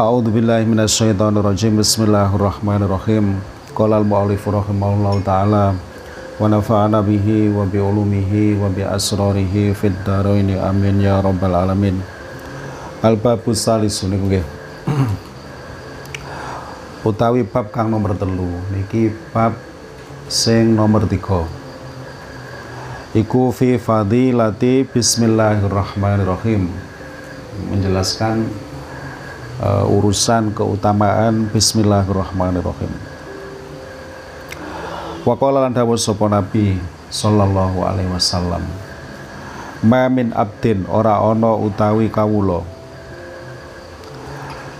A'udzu 0.00 0.32
billahi 0.32 0.64
minasyaitonir 0.64 1.44
rajim. 1.44 1.76
Bismillahirrahmanirrahim. 1.76 3.36
Qala 3.76 4.00
al-mu'allif 4.00 4.40
rahimahullahu 4.48 5.20
taala 5.28 5.76
wa 6.40 6.48
nafa'ana 6.48 7.04
bihi 7.04 7.52
wa 7.52 7.68
bi 7.68 7.76
ulumihi 7.76 8.56
wa 8.56 8.72
bi 8.72 8.80
asrarihi 8.80 9.76
fid 9.76 9.92
dharain 10.08 10.56
amin 10.56 11.04
ya 11.04 11.20
rabbal 11.20 11.52
alamin. 11.52 12.00
Al-babu 13.04 13.52
salisun 13.52 14.16
nggih. 14.16 14.40
Utawi 17.04 17.44
bab 17.44 17.68
kang 17.68 17.92
nomor 17.92 18.16
telu 18.16 18.56
niki 18.72 19.12
bab 19.36 19.52
sing 20.32 20.72
nomor 20.72 21.04
tiga 21.04 21.44
iku 23.16 23.48
fi 23.48 23.80
fadilati 23.80 24.84
bismillahirrahmanirrahim 24.84 26.68
menjelaskan 27.72 28.44
uh, 29.64 29.88
urusan 29.88 30.52
keutamaan 30.52 31.48
Bismillahirrahmanirrahim. 31.48 32.92
Wa 35.24 35.32
qala 35.32 35.64
lan 35.64 35.72
dawuh 35.72 35.96
sapa 35.96 36.28
Nabi 36.28 36.76
sallallahu 37.08 37.88
alaihi 37.88 38.12
wasallam. 38.12 38.60
Ma 39.80 40.12
min 40.12 40.36
abdin 40.36 40.84
ora 40.84 41.16
ana 41.16 41.56
utawi 41.56 42.12
kawula. 42.12 42.68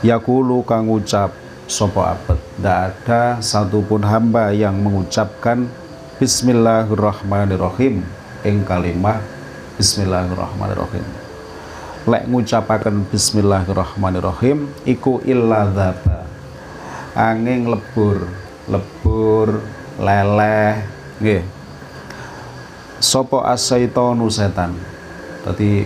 Yakulu 0.05 0.60
kang 0.68 0.92
ucap 0.92 1.32
sapa 1.64 2.20
abad. 2.20 2.36
Tidak 2.36 2.78
ada 2.84 3.41
satupun 3.41 4.05
hamba 4.05 4.52
yang 4.52 4.77
mengucapkan 4.77 5.72
Bismillahirrahmanirrahim 6.20 8.16
ing 8.46 8.62
kalimah 8.62 9.18
Bismillahirrahmanirrahim. 9.77 11.05
Lek 12.06 12.24
ngucapaken 12.30 13.05
bismillahirrahmanirrahim 13.12 14.72
iku 14.89 15.20
illa 15.27 15.69
dzaba 15.69 16.25
angin 17.12 17.69
lebur 17.69 18.24
lebur 18.70 19.61
leleh 20.00 20.80
nggih. 21.20 21.44
Sapa 23.02 23.52
asaitonu 23.52 24.33
setan? 24.33 24.72
Dadi 25.44 25.84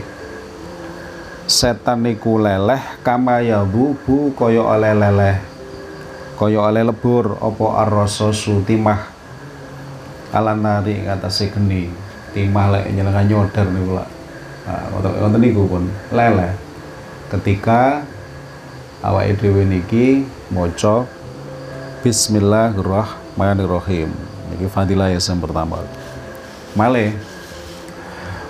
setan 1.50 2.06
niku 2.06 2.38
leleh 2.38 3.02
kama 3.02 3.42
yabubu 3.42 4.30
kaya 4.38 4.62
oleh 4.62 4.94
leleh 4.94 5.36
kaya 6.38 6.62
oleh 6.62 6.86
lebur 6.86 7.34
apa 7.42 7.66
arrasasu 7.82 8.62
timah 8.62 9.10
alanari 10.30 11.02
ngatasi 11.02 11.50
geni 11.50 12.09
timah 12.32 12.66
lek 12.72 12.84
nyelengan 12.94 13.26
nyoder 13.26 13.66
niku 13.70 13.92
lak 13.98 14.08
Nah, 14.70 14.86
niku 15.34 15.66
pun 15.66 15.90
lele 16.14 16.54
ketika 17.26 18.06
awak 19.02 19.34
dhewe 19.40 19.66
niki 19.66 20.22
maca 20.54 21.10
Bismillahirrahmanirrahim. 22.00 24.08
Niki 24.48 24.64
fadilah 24.72 25.12
yang 25.12 25.36
pertama. 25.36 25.84
Male 26.72 27.12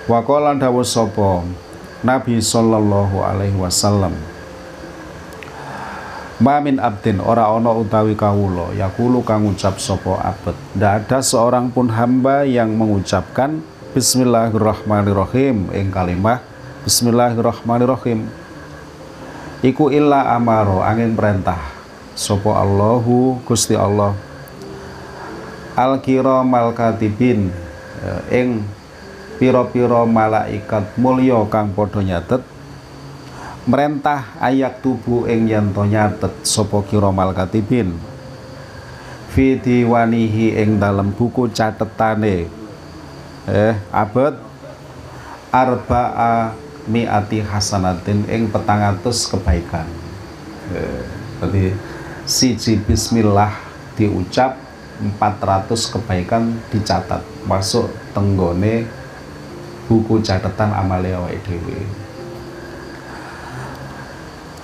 Wakolan 0.07 0.55
dawuh 0.55 0.87
sapa 0.87 1.43
Nabi 1.99 2.39
sallallahu 2.39 3.19
alaihi 3.19 3.59
wasallam 3.59 4.15
Mamin 6.41 6.81
abdin 6.81 7.21
ora 7.21 7.45
ana 7.49 7.69
utawi 7.75 8.15
kawula 8.17 8.73
yakulu 8.77 9.21
kang 9.21 9.45
ngucap 9.45 9.77
sapa 9.77 10.17
abad. 10.21 10.55
Ndak 10.73 10.93
ada 11.05 11.21
seorang 11.21 11.69
pun 11.69 11.89
hamba 11.93 12.41
yang 12.45 12.73
mengucapkan 12.73 13.61
Bismillahirrahmanirrahim. 13.91 15.67
Ing 15.75 15.91
kalimah 15.91 16.39
Bismillahirrahmanirrahim. 16.87 18.23
Iku 19.59 19.91
illa 19.91 20.31
amaro 20.31 20.79
angin 20.79 21.11
perintah. 21.11 21.59
Sopo 22.15 22.55
Allahu 22.55 23.43
Gusti 23.43 23.75
Allah. 23.75 24.15
Al 25.75 25.99
mal 26.47 26.71
katibin 26.71 27.51
ing 28.31 28.63
piro-piro 29.35 30.07
malaikat 30.07 30.95
mulya 30.95 31.43
kang 31.51 31.75
padha 31.75 31.99
nyatet. 31.99 32.47
Merentah 33.67 34.39
ayak 34.39 34.79
tubuh 34.79 35.27
ing 35.27 35.51
yanto 35.51 35.83
nyatet 35.83 36.31
sapa 36.47 36.79
mal 37.11 37.35
katibin 37.35 37.99
fi 39.35 39.59
diwanihi 39.59 40.63
ing 40.63 40.79
dalam 40.79 41.11
buku 41.11 41.51
catetane 41.51 42.60
eh 43.49 43.73
abad 43.89 44.37
arba'a 45.51 46.55
mi'ati 46.87 47.43
hasanatin 47.43 48.25
ing 48.31 48.49
petangatus 48.49 49.29
kebaikan. 49.29 49.85
Eh, 50.71 51.03
jadi 51.43 51.65
siji 52.23 52.79
bismillah 52.79 53.51
diucap 53.99 54.57
400 55.01 55.93
kebaikan 55.97 56.57
dicatat. 56.71 57.21
Masuk 57.45 57.89
tenggone 58.15 58.87
buku 59.89 60.23
catatan 60.23 60.71
amalia 60.71 61.19
awake 61.19 61.41
dhewe. 61.43 61.83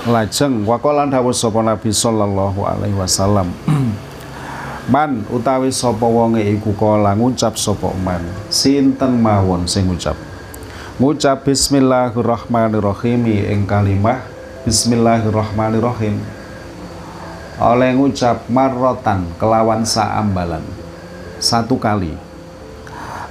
Lajeng 0.07 0.63
waqala 0.63 1.03
dawuh 1.09 1.35
sapa 1.35 1.59
Nabi 1.59 1.91
sallallahu 1.91 2.63
alaihi 2.63 2.95
wasallam 2.95 3.51
Man 4.87 5.27
utawi 5.27 5.67
sapa 5.67 6.07
wonge 6.07 6.39
iku 6.47 6.71
kala 6.71 7.11
ngucap 7.11 7.59
sapa 7.59 7.91
man. 7.99 8.23
Sinten 8.47 9.19
mawon 9.19 9.67
sing 9.67 9.83
ngucap. 9.91 10.15
Ngucap 10.95 11.43
bismillahirrahmanirrahim 11.43 13.27
ing 13.27 13.67
kalimah 13.67 14.23
bismillahirrahmanirrahim. 14.63 16.23
Oleh 17.59 17.91
ngucap 17.99 18.47
marrotan 18.47 19.27
kelawan 19.35 19.83
saambalan. 19.83 20.63
Satu 21.43 21.75
kali. 21.75 22.15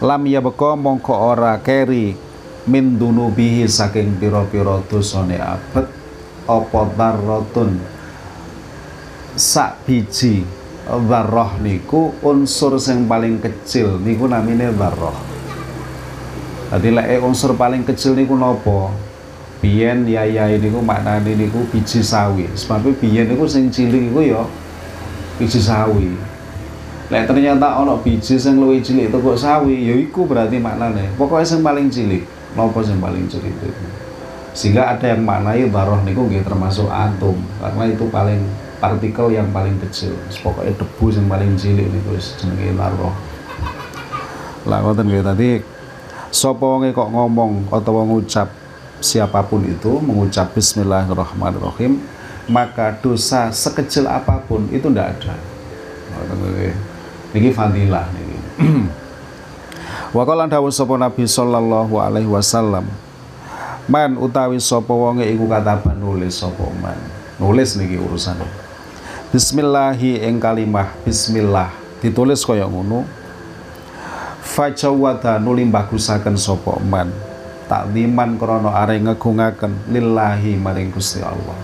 Lam 0.05 0.28
ya 0.28 0.45
beko 0.45 0.77
mongko 0.77 1.16
ora 1.16 1.56
keri 1.65 2.12
min 2.69 3.00
dunubihi 3.00 3.65
saking 3.65 4.21
pira-pira 4.21 4.84
dosane 4.84 5.41
abet 5.41 5.89
apa 6.45 6.81
darrotun 6.93 7.81
sak 9.33 9.89
biji 9.89 10.45
Dharrah 10.86 11.58
niku 11.58 12.14
unsur 12.22 12.78
yang 12.78 13.10
paling 13.10 13.42
kecil 13.42 13.98
niku 13.98 14.30
namine 14.30 14.70
dharrah. 14.70 15.19
Dadi 16.70 16.94
lek 16.94 17.19
unsur 17.26 17.58
paling 17.58 17.82
kecil 17.82 18.14
niku 18.14 18.38
nopo? 18.38 18.94
Biyen 19.58 20.06
ya 20.06 20.22
ya 20.22 20.47
niku 20.47 20.78
maknane 20.78 21.34
niku 21.34 21.66
biji 21.74 22.06
sawi. 22.06 22.47
Sebab 22.54 22.86
biyen 23.02 23.26
niku 23.26 23.50
sing 23.50 23.66
cilik 23.66 24.14
iku 24.14 24.20
ya 24.22 24.47
biji 25.42 25.58
sawi. 25.58 26.14
Lek 27.10 27.26
ternyata 27.26 27.82
ana 27.82 27.98
biji 27.98 28.38
sing 28.38 28.62
luwih 28.62 28.78
cilik 28.78 29.10
itu 29.10 29.18
kok 29.18 29.38
sawi, 29.42 29.91
ya 29.91 29.94
iku 29.98 30.22
berarti 30.22 30.62
maknane. 30.62 31.10
Pokoknya 31.18 31.50
sing 31.50 31.66
paling 31.66 31.91
cilik. 31.91 32.22
Nopo 32.54 32.78
sing 32.86 33.03
paling 33.03 33.26
cilik 33.26 33.50
itu? 33.50 33.86
Sehingga 34.54 34.94
ada 34.94 35.10
yang 35.10 35.26
maknai 35.26 35.66
dharrah 35.66 35.98
niku 36.06 36.30
nggih 36.30 36.47
termasuk 36.47 36.86
antum 36.86 37.34
karena 37.58 37.91
itu 37.91 38.06
paling 38.06 38.41
partikel 38.78 39.32
yang 39.32 39.48
paling 39.50 39.76
kecil. 39.82 40.12
Pokoknya 40.44 40.76
debu 40.76 41.04
yang 41.12 41.26
paling 41.26 41.53
cilik 41.56 41.87
nih 41.88 42.03
terus 42.06 42.37
jenenge 42.41 42.76
larva 42.76 43.10
lah 44.66 44.82
ngoten 44.82 45.06
nggih 45.06 45.22
tadi 45.22 45.50
sapa 46.34 46.66
kok 46.91 47.09
ngomong 47.15 47.70
atau 47.70 48.03
ngucap 48.03 48.50
siapa 48.98 49.47
pun 49.47 49.62
itu 49.62 50.03
mengucap 50.03 50.50
bismillahirrahmanirrahim 50.59 52.03
maka 52.50 52.98
dosa 52.98 53.54
sekecil 53.54 54.10
apa 54.10 54.42
pun 54.42 54.66
itu 54.75 54.91
ndak 54.91 55.19
ada. 55.19 55.34
Niki 57.31 57.50
fadilah 57.54 58.06
niki. 58.10 58.38
Wa 60.16 60.22
qala 60.26 60.50
dawuh 60.50 60.70
sapa 60.75 60.98
Nabi 60.98 61.26
sallallahu 61.26 61.94
alaihi 62.03 62.31
wasallam 62.31 62.86
Man 63.86 64.18
utawi 64.18 64.59
sapa 64.59 64.91
wonge 64.91 65.30
iku 65.30 65.47
kataban 65.47 66.03
nulis 66.03 66.42
sapa 66.42 66.66
man. 66.83 66.98
Nulis 67.39 67.78
niki 67.78 67.95
urusannya 68.03 68.66
Bismillahi 69.27 70.23
ing 70.23 70.39
kalimah 70.39 70.95
bismillah. 71.03 71.75
Ditulis 71.99 72.47
kaya 72.47 72.63
ngono. 72.63 73.03
Fajawada 74.39 75.43
nuli 75.43 75.67
bagusaken 75.67 76.39
sapa 76.39 76.78
man. 76.78 77.11
Takdiman 77.67 78.39
krana 78.39 78.71
are 78.71 78.95
ngegungaken 78.95 79.91
lillahi 79.91 80.55
maring 80.55 80.95
Gusti 80.95 81.27
Allah. 81.27 81.59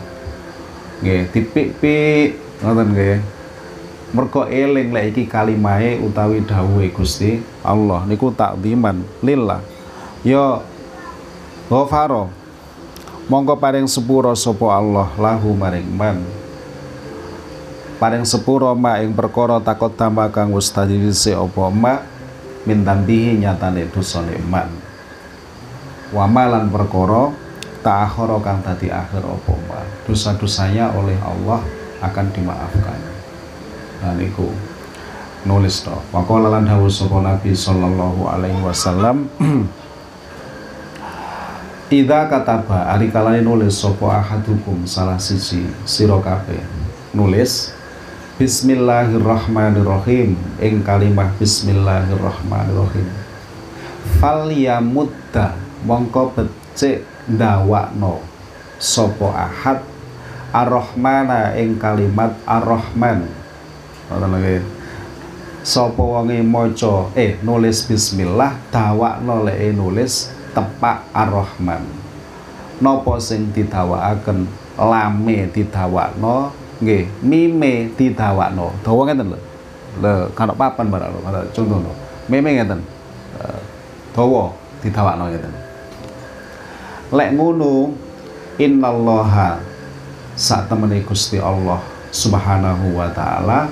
Nggih 1.06 1.30
dipik-pik. 1.30 2.34
Ngoten 2.66 2.88
nggih. 2.98 3.18
Mergo 4.10 4.42
eling 4.50 4.90
lek 4.90 5.14
iki 5.14 5.30
kalimahe 5.30 6.02
utawi 6.02 6.42
dawuhe 6.42 6.90
Gusti 6.90 7.38
Allah 7.62 8.02
niku 8.10 8.34
takdiman 8.34 9.06
lillah. 9.22 9.62
Ya 10.26 10.58
ghafara 11.70 12.26
mongko 13.30 13.54
paring 13.54 13.86
sepuro 13.86 14.34
sapa 14.34 14.66
Allah 14.66 15.14
lahu 15.14 15.54
maring 15.54 15.86
man 15.94 16.41
paring 18.02 18.26
sepuro 18.26 18.74
ma 18.74 18.98
ing 18.98 19.14
perkara 19.14 19.62
takut 19.62 19.94
dama 19.94 20.26
kang 20.34 20.50
wis 20.50 20.74
dadi 20.74 20.98
apa 21.30 21.64
ma 21.70 22.02
min 22.66 22.82
tambihi 22.82 23.38
nyatane 23.38 23.86
dosane 23.94 24.42
man 24.42 24.66
wa 26.10 26.26
malan 26.26 26.66
perkara 26.66 27.30
ta'akhara 27.86 28.42
kang 28.42 28.58
tadi 28.66 28.90
akhir 28.90 29.22
apa 29.22 29.86
dosa-dosanya 30.02 30.98
oleh 30.98 31.14
Allah 31.22 31.62
akan 32.02 32.26
dimaafkan. 32.34 32.98
Nah 34.02 34.14
nulis 35.46 35.82
to. 35.82 35.94
Waqala 36.14 36.50
lan 36.58 36.66
dawuh 36.66 36.90
sapa 36.90 37.18
Nabi 37.22 37.54
sallallahu 37.54 38.26
alaihi 38.30 38.62
wasallam 38.62 39.26
Ida 41.92 42.24
kataba 42.30 42.88
ari 42.94 43.10
kalane 43.10 43.42
nulis 43.42 43.78
sapa 43.78 44.22
ahadukum? 44.22 44.86
Salah 44.86 45.18
siji 45.18 45.66
sira 45.86 46.18
kabeh. 46.22 46.62
Nulis 47.12 47.74
Bismillahirrahmanirrahim. 48.40 50.40
Ing 50.56 50.80
kalimah 50.80 51.36
Bismillahirrahmanirrahim. 51.36 53.04
Fal 54.16 54.48
yamudda 54.48 55.52
mongko 55.84 56.32
becik 56.32 57.04
ndawakno. 57.28 58.24
Sapa 58.80 59.28
ahad? 59.36 59.84
Ar-rahmana 60.48 61.52
ing 61.60 61.76
kalimat 61.76 62.32
ar-rahman. 62.48 63.28
Ngoten 64.08 64.32
lho 64.32 64.64
sapa 65.60 66.02
eh 67.12 67.36
nulis 67.44 67.84
bismillah 67.84 68.56
dawakno 68.72 69.44
lek 69.44 69.76
nulis 69.76 70.32
tepak 70.56 71.04
ar-Rahman. 71.12 71.84
Nopo 72.80 73.20
sing 73.20 73.52
didawakaken? 73.52 74.48
Lame 74.80 75.52
didawakno 75.52 76.61
nggih 76.82 77.06
mime 77.22 77.94
didawakno. 77.94 78.74
Dawa 78.82 79.06
ngeten 79.06 79.30
lho. 79.30 79.38
Lho 80.02 80.28
kana 80.34 80.50
papan 80.52 80.90
barang 80.90 81.14
lho 81.14 81.46
contoh 81.54 81.94
mime 82.26 82.50
ngeten. 82.58 82.82
Dawa 84.10 84.50
didawakno 84.82 85.30
ngeten. 85.30 85.54
Lek 87.14 87.30
ngono 87.38 87.94
innallaha 88.58 89.62
sak 90.34 90.66
temene 90.68 91.04
Gusti 91.04 91.36
Allah 91.38 91.78
Subhanahu 92.12 92.96
wa 92.96 93.08
taala 93.12 93.68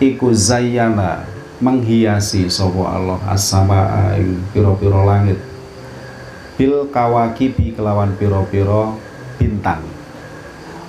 iku 0.00 0.32
zayyana 0.32 1.24
menghiasi 1.60 2.48
sopo 2.48 2.86
Allah 2.88 3.20
as-sama 3.28 4.12
ing 4.16 4.40
piro-piro 4.52 5.04
langit. 5.04 5.36
Bil 6.58 6.90
kawakibi 6.90 7.76
kelawan 7.76 8.16
piro-piro 8.18 8.96
bintang 9.38 9.84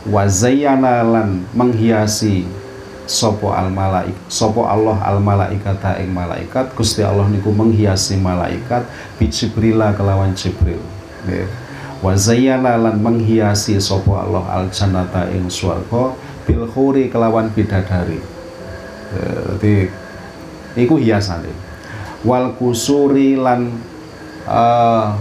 wa 0.08 0.24
lan 0.24 1.44
menghiasi 1.52 2.48
sopo 3.10 3.52
al 3.52 3.74
malaik 3.74 4.16
sopo 4.30 4.70
Allah 4.70 4.96
al 5.04 5.20
malaikata 5.20 6.00
ing 6.00 6.14
malaikat. 6.16 6.72
Gusti 6.78 7.04
Allah 7.04 7.28
niku 7.28 7.52
menghiasi 7.52 8.16
malaikat 8.16 8.88
bi 9.20 9.28
Jibrila 9.28 9.92
kelawan 9.98 10.32
Jibril. 10.38 10.80
Nggih. 11.28 11.50
Wa 12.00 12.16
lan 12.16 12.96
menghiasi 13.04 13.76
sopo 13.84 14.16
Allah 14.16 14.46
al 14.48 14.72
jannata 14.72 15.28
ing 15.36 15.52
swarga 15.52 16.16
bil 16.48 16.64
khuri 16.70 17.12
kelawan 17.12 17.52
bidadari. 17.52 18.22
Jadi 19.10 19.90
iku 20.78 20.96
hiasane. 20.96 21.52
Wal 22.24 22.56
kusuri 22.60 23.40
lan 23.40 23.80
uh, 24.44 25.16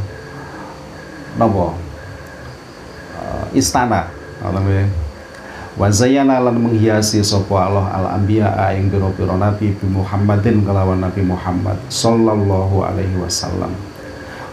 napa? 1.38 1.66
Uh, 3.18 3.46
istana 3.54 4.17
ngoten 4.42 5.08
wa 5.78 5.86
zayyana 5.94 6.42
lan 6.42 6.58
menghiasi 6.58 7.22
sapa 7.22 7.70
Allah 7.70 7.86
al 7.94 8.06
anbiya 8.18 8.50
ing 8.74 8.90
pira-pira 8.90 9.38
nabi 9.38 9.70
bi 9.70 9.86
Muhammadin 9.86 10.66
kelawan 10.66 10.98
Nabi 10.98 11.22
Muhammad 11.22 11.78
sallallahu 11.86 12.82
alaihi 12.82 13.14
wasallam. 13.22 13.70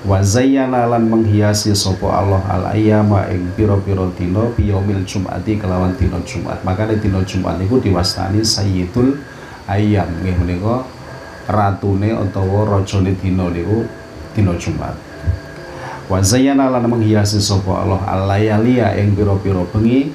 Wa 0.05 0.21
zayyana 0.21 0.85
lan 0.85 1.09
menghiasi 1.09 1.73
sapa 1.73 2.05
Allah 2.21 2.45
al 2.45 2.77
ayyama 2.77 3.25
ing 3.33 3.49
pira-pira 3.57 4.05
dina 4.13 4.45
bi 4.53 4.69
yaumil 4.69 5.01
jumati 5.01 5.57
kelawan 5.57 5.97
dina 5.97 6.21
Jumat. 6.21 6.61
Makane 6.61 7.01
dina 7.01 7.25
Jumat 7.25 7.57
niku 7.57 7.81
diwastani 7.81 8.45
sayyidul 8.45 9.17
ayam 9.65 10.05
nggih 10.21 10.37
menika 10.45 10.85
ratune 11.49 12.13
utawa 12.21 12.69
rajane 12.77 13.17
dina 13.17 13.49
niku 13.49 13.81
dina 14.37 14.53
Jumat. 14.61 14.93
Wa 16.05 16.21
zayyana 16.21 16.69
lan 16.69 16.85
menghiasi 16.85 17.41
sapa 17.41 17.81
Allah 17.81 18.01
al-layaliya 18.05 18.93
ing 19.01 19.17
pira-pira 19.17 19.65
bengi 19.73 20.13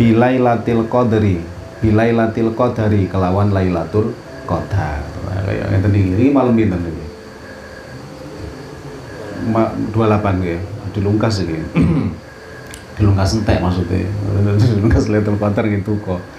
bilailatil 0.00 0.88
qadri 0.88 1.44
bilailatil 1.84 2.56
qadri 2.56 3.12
kelawan 3.12 3.52
lailatul 3.52 4.16
qadar. 4.48 5.04
Kaya 5.44 5.68
ngeten 5.68 5.92
iki 5.92 6.32
malam 6.32 6.56
pinten 6.56 6.80
iki? 6.80 7.06
28 9.52 10.40
nggih. 10.40 10.60
Dilungkas 10.96 11.44
iki. 11.44 11.58
Dilungkas 12.96 13.36
entek 13.36 13.60
maksudnya. 13.60 14.08
Dilungkas 14.80 15.12
lailatul 15.12 15.36
qadar 15.36 15.68
gitu 15.68 16.00
kok 16.00 16.37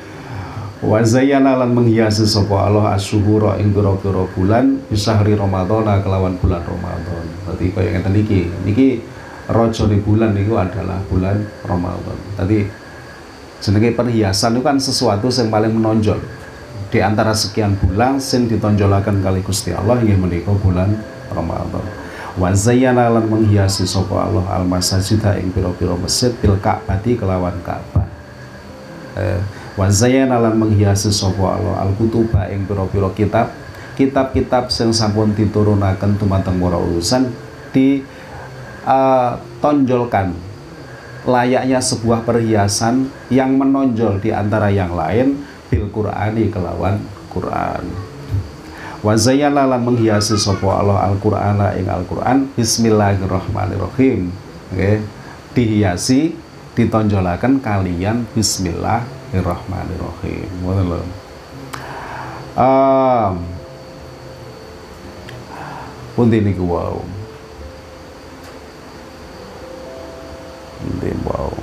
wa 0.79 1.03
zayyana 1.03 1.59
lan 1.59 1.75
menghiasi 1.75 2.23
sapa 2.23 2.71
Allah 2.71 2.95
asyuhura 2.95 3.59
ing 3.59 3.75
pira-pira 3.75 4.23
bulan 4.31 4.79
bisahri 4.87 5.35
Ramadan 5.35 5.83
kelawan 5.99 6.39
bulan 6.39 6.63
Ramadan. 6.63 7.23
Berarti 7.43 7.65
kaya 7.75 7.99
ngeten 7.99 8.15
iki. 8.15 8.41
Niki 8.63 8.87
rajane 9.51 9.99
bulan 9.99 10.31
niku 10.31 10.55
adalah 10.55 11.03
bulan 11.11 11.43
Ramadan. 11.67 12.17
Tadi 12.39 12.63
jenenge 13.59 13.91
perhiasan 13.91 14.55
itu 14.55 14.63
kan 14.63 14.79
sesuatu 14.79 15.27
yang 15.27 15.51
paling 15.51 15.75
menonjol 15.75 16.19
di 16.89 16.99
antara 17.03 17.35
sekian 17.35 17.75
bulan 17.75 18.17
sing 18.17 18.47
ditonjolaken 18.47 19.19
kali 19.19 19.43
Gusti 19.43 19.75
Allah 19.75 19.99
inggih 19.99 20.15
menika 20.15 20.55
bulan 20.55 20.95
Ramadan. 21.27 21.83
Wa 22.39 22.55
zayyana 22.55 23.11
lan 23.11 23.27
menghiasi 23.27 23.83
sapa 23.83 24.31
Allah 24.31 24.47
al 24.47 24.63
masajida 24.63 25.35
ing 25.43 25.51
pira-pira 25.51 25.91
masjid 25.99 26.31
bil 26.39 26.55
Ka'bati 26.55 27.19
kelawan 27.19 27.59
Ka'bah. 27.67 28.07
Eh, 29.19 29.43
wa 29.79 29.87
lan 29.87 30.53
menghiasi 30.59 31.07
sapa 31.07 31.55
Allah. 31.55 31.87
Al 31.87 31.95
kutuba 31.95 32.51
ing 32.51 32.67
pira-pira 32.67 33.07
kitab 33.15 33.55
kitab-kitab 33.95 34.67
sing 34.67 34.91
sampun 34.91 35.31
diturunaken 35.31 36.19
dumateng 36.19 36.59
para 36.59 36.75
urusan 36.75 37.31
di 37.71 38.03
uh, 38.83 39.39
tonjolkan 39.63 40.35
layaknya 41.27 41.79
sebuah 41.83 42.23
perhiasan 42.23 43.11
yang 43.31 43.55
menonjol 43.59 44.19
di 44.23 44.31
antara 44.31 44.71
yang 44.71 44.95
lain 44.95 45.43
bil 45.67 45.87
Qur'ani 45.91 46.47
kelawan 46.51 46.99
Quran. 47.31 47.83
Wa 48.99 49.15
zayyana 49.15 49.63
lan 49.63 49.83
menghiasi 49.83 50.35
sapa 50.35 50.67
Allah 50.79 51.07
al-Qur'ana 51.07 51.75
ing 51.79 51.87
Al-Qur'an. 51.87 52.51
Bismillahirrahmanirrahim. 52.55 54.31
Okay. 54.75 55.01
dihiasi 55.57 56.37
ditonjolaken 56.77 57.57
kalian 57.57 58.29
bismillah 58.37 59.01
Bismillahirrahmanirrahim. 59.29 61.05
Um, 62.57 63.45
pundi 66.17 66.41
niku 66.41 66.65
wau. 66.65 67.05
Pundi 70.81 71.13
wau. 71.29 71.53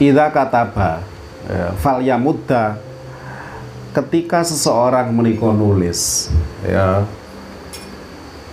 Ida 0.00 0.32
kataba 0.32 1.04
ya, 1.52 1.76
fal 1.76 2.00
yamudda 2.00 2.80
ketika 3.92 4.40
seseorang 4.40 5.12
menikah 5.12 5.52
nulis 5.52 6.32
ya 6.64 7.04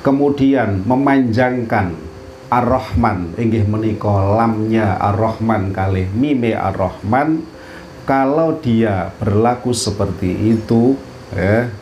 kemudian 0.04 0.84
memanjangkan 0.84 2.05
Ar-Rahman. 2.50 3.34
Inggih 3.40 3.66
menika 3.66 4.12
lamnya 4.38 4.98
Ar-Rahman 5.02 5.74
kali 5.74 6.10
mime 6.14 6.54
Ar-Rahman. 6.54 7.42
Kalau 8.06 8.62
dia 8.62 9.10
berlaku 9.18 9.74
seperti 9.74 10.54
itu 10.54 10.94
ya 11.34 11.74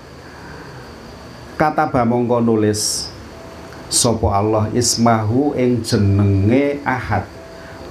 kata 1.59 1.91
bamongko 1.91 2.39
nulis 2.39 3.11
sopo 3.91 4.31
Allah 4.31 4.71
ismahu 4.71 5.51
ing 5.59 5.83
jenenge 5.83 6.79
ahad. 6.87 7.27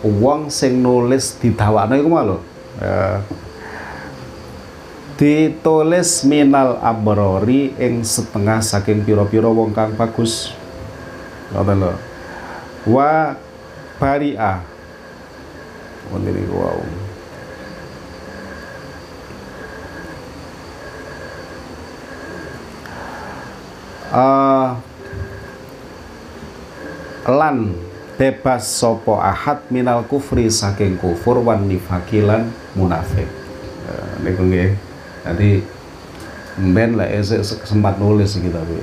Wong 0.03 0.51
sing 0.51 0.83
nulis 0.83 1.39
didawakno 1.39 1.95
iku 1.95 2.09
lho 2.11 2.39
ya. 2.83 3.23
ditulis 5.15 6.27
minal 6.27 6.83
abrori 6.83 7.71
ing 7.79 8.03
setengah 8.03 8.59
saking 8.59 9.07
piro-piro 9.07 9.55
wong 9.55 9.71
kang 9.71 9.95
bagus. 9.95 10.51
Ngoten 11.55 11.79
lho 11.79 12.12
wa 12.87 13.37
bari'ah 14.03 14.73
ini 16.13 16.45
wow. 16.53 16.81
Uh, 24.13 24.77
lan 27.33 27.73
bebas 28.21 28.69
sopo 28.69 29.17
ahad 29.17 29.65
minal 29.73 30.05
kufri 30.05 30.53
saking 30.53 31.01
kufur 31.01 31.41
wan 31.41 31.65
nifakilan 31.65 32.53
munafik. 32.77 33.25
Uh, 33.89 34.21
nggih? 34.21 34.77
Jadi 35.25 35.65
ben 36.61 37.01
lah 37.01 37.09
sempat 37.65 37.97
nulis 37.97 38.37
gitu 38.37 38.53
tapi 38.53 38.77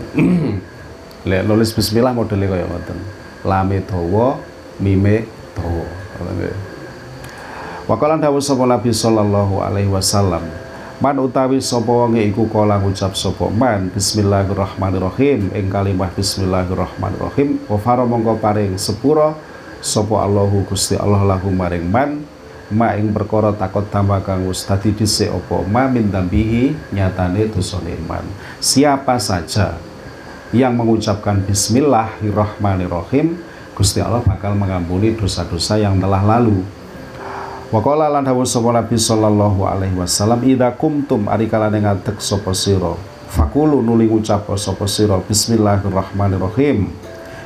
lek 1.29 1.45
nulis 1.45 1.69
bismillah 1.69 2.17
modelnya 2.17 2.49
kaya 2.49 2.65
ngoten 2.65 2.97
lame 3.45 3.83
dawa 3.83 4.39
mime 4.79 5.27
dawa. 5.55 5.87
Wakalan 7.89 8.21
dawuh 8.21 8.43
sapa 8.43 8.69
Nabi 8.69 8.93
sallallahu 8.93 9.65
alaihi 9.65 9.89
wasallam 9.89 10.45
Man 10.99 11.15
utawi 11.15 11.63
sapa 11.63 11.87
wonge 11.87 12.19
iku 12.27 12.43
kala 12.51 12.75
ngucap 12.75 13.15
sapa 13.15 13.47
man 13.47 13.87
bismillahirrahmanirrahim. 13.95 15.47
Ing 15.55 15.71
kalimah 15.71 16.11
bismillahirrahmanirrahim 16.11 17.71
wa 17.71 17.79
faro 17.79 18.03
mongko 18.03 18.35
paring 18.43 18.75
sepura 18.75 19.31
sapa 19.79 20.27
Allahu 20.27 20.67
Gusti 20.67 20.99
Allah 20.99 21.23
lahu 21.23 21.55
maring 21.55 21.87
man 21.87 22.27
ma 22.67 22.99
ing 22.99 23.15
perkara 23.15 23.55
takut 23.55 23.87
tambah 23.87 24.19
kang 24.27 24.43
wis 24.43 24.67
dadi 24.67 24.91
dhisik 24.91 25.31
apa 25.31 25.63
ma 25.71 25.87
min 25.87 26.11
dambihi 26.11 26.91
nyatane 26.91 27.47
dosane 27.47 27.95
man. 28.03 28.27
Siapa 28.59 29.15
saja 29.23 29.79
yang 30.49 30.73
mengucapkan 30.73 31.45
bismillahirrahmanirrahim 31.45 33.37
Gusti 33.79 34.03
Allah 34.03 34.19
bakal 34.25 34.59
mengampuni 34.59 35.15
dosa-dosa 35.15 35.79
yang 35.79 35.95
telah 36.03 36.19
lalu. 36.19 36.67
Waqala 37.71 38.11
lan 38.11 38.27
dawuh 38.27 38.43
sapa 38.43 38.75
Nabi 38.75 38.99
sallallahu 38.99 39.63
alaihi 39.63 39.95
wasallam 39.95 40.43
idza 40.43 40.75
kumtum 40.75 41.31
ari 41.31 41.47
kalane 41.47 41.79
ngadeg 41.79 42.19
sapa 42.19 42.51
sira. 42.51 42.99
Fakulu 43.31 43.79
nuli 43.79 44.11
ngucap 44.11 44.51
sapa 44.59 44.83
sira 44.83 45.15
bismillahirrahmanirrahim 45.23 46.91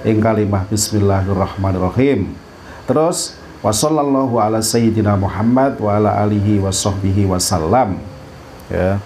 ing 0.09 0.17
kalimah 0.17 0.65
bismillahirrahmanirrahim. 0.73 2.33
Terus 2.89 3.37
wa 3.61 3.69
sallallahu 3.69 4.41
ala 4.41 4.57
sayyidina 4.57 5.13
Muhammad 5.13 5.77
wa 5.77 6.01
ala 6.01 6.17
alihi 6.17 6.57
wa 6.65 6.73
sahbihi 6.73 7.29
wasallam 7.29 8.01
ya 8.73 8.97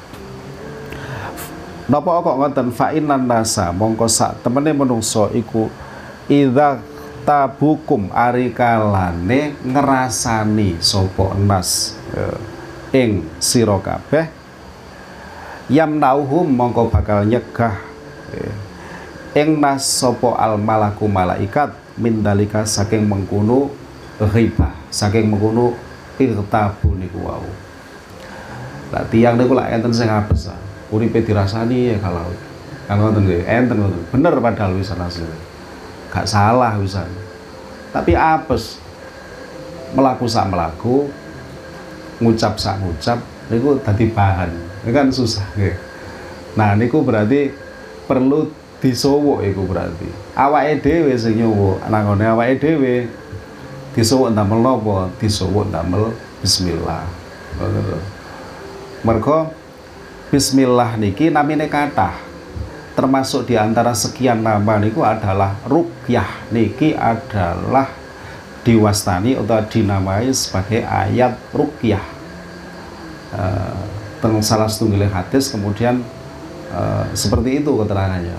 Napa 1.88 2.20
kok 2.20 2.36
ngoten? 2.36 2.67
Fa 2.75 2.91
innan 2.91 3.24
nasa 3.24 3.72
mongko 3.72 4.12
sak 4.12 4.44
temene 4.44 4.75
menungso 4.75 5.32
iku 5.32 5.72
idza 6.27 6.84
tabukum 7.24 8.12
ari 8.12 8.51
kalane 8.51 9.56
ngerasani 9.63 10.84
sapa 10.84 11.32
nas 11.39 11.96
eh, 12.12 12.39
ing 12.91 13.24
sira 13.39 13.79
kabeh 13.79 14.27
yamnauhum 15.72 16.51
mongko 16.51 16.91
bakal 16.91 17.24
nyegah 17.24 17.79
eh, 18.36 19.39
ing 19.39 19.56
nas 19.56 19.88
sapa 19.88 20.36
al 20.36 20.60
malaku 20.60 21.08
malaikat 21.08 21.72
mindalika 21.96 22.67
saking 22.67 23.08
mengkuno 23.08 23.72
ghibah 24.20 24.75
saking 24.91 25.32
mengkuno 25.32 25.72
irtabu 26.20 27.00
niku 27.00 27.32
wau. 27.32 27.48
Lah 28.91 29.08
tiang 29.08 29.39
niku 29.39 29.56
lak 29.56 29.72
enten 29.72 29.96
sing 29.96 30.12
apes 30.12 30.51
uripe 30.94 31.20
dirasani 31.24 31.94
ya 31.94 31.98
kalau 32.00 32.32
kan 32.88 33.00
ngoten 33.00 33.27
nggih 33.27 33.44
enten 33.44 33.77
ngoten. 33.84 34.01
Bener 34.12 34.34
padahal 34.39 34.79
wis 34.79 34.91
asline. 34.91 35.39
Gak 36.08 36.25
salah 36.27 36.79
bisa 36.79 37.03
tapi 37.91 38.13
apes. 38.13 38.79
Melaku 39.96 40.27
sak 40.27 40.51
melaku 40.51 41.08
ngucap 42.20 42.60
sak 42.60 42.77
ngucap 42.84 43.24
niku 43.48 43.79
tadi 43.79 44.12
bahan. 44.12 44.51
Ini 44.84 44.91
kan 44.91 45.08
susah 45.12 45.48
ya. 45.56 45.74
nah 46.58 46.74
niku 46.75 47.03
berarti 47.06 47.51
perlu 48.03 48.51
disowo 48.84 49.39
iku 49.41 49.63
berarti. 49.63 50.08
Awake 50.36 50.84
dhewe 50.84 51.12
sing 51.15 51.39
nyowo 51.39 51.79
nangone 51.88 52.27
awake 52.27 52.60
dhewe. 52.60 53.08
Disowok 53.98 54.29
ndamel 54.36 54.62
napa? 54.62 55.10
Disowok 55.17 55.74
ndamel 55.74 56.13
bismillah. 56.44 57.01
Mergo 59.01 59.50
bismillah 60.29 61.00
niki 61.00 61.31
namine 61.31 61.67
kathah. 61.72 62.15
Termasuk 62.98 63.46
di 63.46 63.53
antara 63.53 63.93
sekian 63.93 64.41
nama 64.41 64.81
niku 64.81 65.05
adalah 65.05 65.53
rukyah. 65.69 66.50
Niki 66.50 66.98
adalah 66.98 67.93
diwastani 68.65 69.38
atau 69.38 69.62
dinamai 69.69 70.34
sebagai 70.34 70.81
ayat 70.81 71.38
rukyah. 71.53 72.01
Uh, 73.27 73.77
tentang 74.17 74.41
salah 74.41 74.65
setunggal 74.65 75.05
hadis 75.13 75.53
kemudian 75.53 76.01
uh, 76.74 77.05
seperti 77.13 77.62
itu 77.62 77.69
keterangannya. 77.69 78.34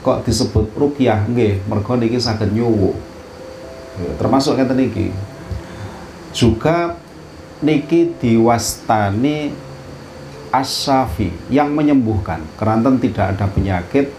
Kok 0.00 0.24
disebut 0.24 0.72
rukyah? 0.72 1.28
Nggih 1.28 1.60
mergo 1.68 1.92
niki 2.00 2.16
saged 2.16 2.56
nyuwu 2.56 3.14
termasuk 4.18 4.58
ngeten 4.58 4.78
niki 4.78 5.06
juga 6.34 6.98
niki 7.62 8.10
diwastani 8.18 9.54
asyafi 10.54 11.34
yang 11.50 11.74
menyembuhkan. 11.74 12.38
Keranten 12.54 13.02
tidak 13.02 13.34
ada 13.34 13.50
penyakit 13.50 14.14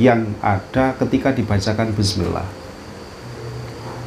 yang 0.00 0.32
ada 0.40 0.96
ketika 0.96 1.36
dibacakan 1.36 1.92
bismillah. 1.92 2.48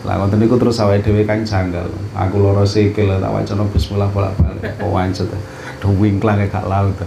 Lah 0.05 0.21
ngoten 0.21 0.41
niku 0.41 0.57
terus 0.57 0.81
awake 0.81 1.05
dhewe 1.05 1.21
kan 1.25 1.45
janggal. 1.45 1.89
Aku 2.17 2.41
lara 2.41 2.65
sikil 2.65 3.21
tak 3.21 3.29
wacana 3.29 3.63
bismillah 3.69 4.09
bolak-balik. 4.09 4.81
Kok 4.81 4.89
wancet? 4.89 5.29
Do 5.77 5.93
wingklang 5.93 6.41
gak 6.49 6.65
laut. 6.65 6.97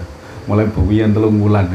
Mulai 0.46 0.70
bewian 0.70 1.10
telung 1.10 1.42
bulan 1.42 1.66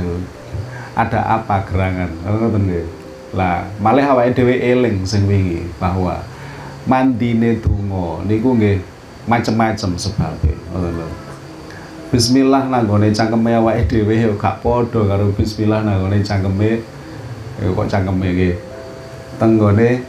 ada 0.95 1.19
apa 1.25 1.67
gerangan? 1.67 2.11
Ngoten 2.23 2.63
nggih 2.63 3.03
lah 3.33 3.65
malah 3.81 4.13
awake 4.13 4.37
dhewe 4.37 4.61
eling 4.61 5.01
sing 5.09 5.25
wingi 5.25 5.65
bahwa 5.81 6.21
mandine 6.85 7.57
donga 7.57 8.21
niku 8.29 8.53
nggih 8.53 8.77
macem-macem 9.25 9.97
sebabnya 9.97 10.53
ngoten 10.69 10.93
lho 11.01 11.07
bismillah 12.13 12.69
nanggone 12.69 13.09
cangkeme 13.09 13.57
awake 13.57 13.89
dhewe 13.89 14.13
yo 14.13 14.37
gak 14.37 14.61
padha 14.61 15.01
karo 15.01 15.33
bismillah 15.33 15.81
nanggone 15.81 16.21
cangkeme 16.21 16.85
yo 17.57 17.73
kok 17.73 17.89
cangkeme 17.89 18.27
iki 18.37 18.49
tenggone 19.41 20.05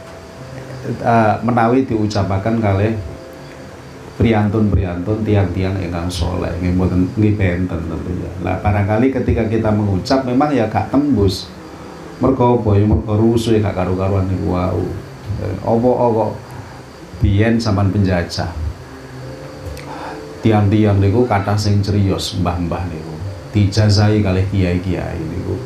uh, 1.01 1.41
menawi 1.41 1.81
diucapaken 1.89 2.61
kalih 2.61 2.93
priantun-priantun 4.21 5.25
tiang-tiang 5.25 5.81
ingkang 5.81 6.05
soleh 6.05 6.53
nggih 6.61 6.77
mboten 6.77 7.09
nggih 7.17 7.33
benten 7.35 7.81
tentunya. 7.89 8.31
Lah 8.45 8.61
barangkali 8.61 9.09
ketika 9.11 9.43
kita 9.49 9.73
mengucap 9.73 10.23
memang 10.29 10.53
ya 10.53 10.69
gak 10.69 10.93
tembus. 10.93 11.49
Mergo 12.21 12.61
apa 12.61 12.79
ya 12.79 12.85
mergo 12.85 13.17
rusuh 13.17 13.57
gak 13.57 13.75
karu-karuan 13.75 14.29
niku 14.29 14.53
wau. 14.53 14.85
Apa 15.41 15.89
kok 15.89 16.31
biyen 17.19 17.57
zaman 17.57 17.89
penjajah 17.89 18.64
tiang-tiang 20.45 21.01
niku 21.01 21.25
kata 21.25 21.57
sing 21.57 21.81
cerios 21.81 22.37
mbah-mbah 22.37 22.85
niku. 22.85 23.13
Dijazai 23.49 24.21
kali 24.21 24.45
kiai-kiai 24.53 25.17
niku. 25.17 25.57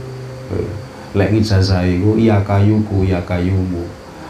Eh, 0.56 0.72
lek 1.20 1.36
ngijazai 1.36 2.00
ku 2.00 2.16
iya 2.16 2.40
kayuku 2.40 3.04
ya 3.04 3.20
kayumu. 3.28 3.84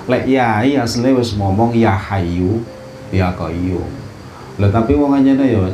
Lek 0.10 0.26
yai 0.26 0.74
asli 0.74 1.14
wis 1.14 1.38
ngomong 1.38 1.78
ya 1.78 1.94
hayu 1.94 2.66
ya 3.14 3.30
kayu 3.38 3.82
lah 4.60 4.70
tapi 4.70 4.92
wong 4.92 5.16
anyene 5.16 5.56
ya 5.56 5.66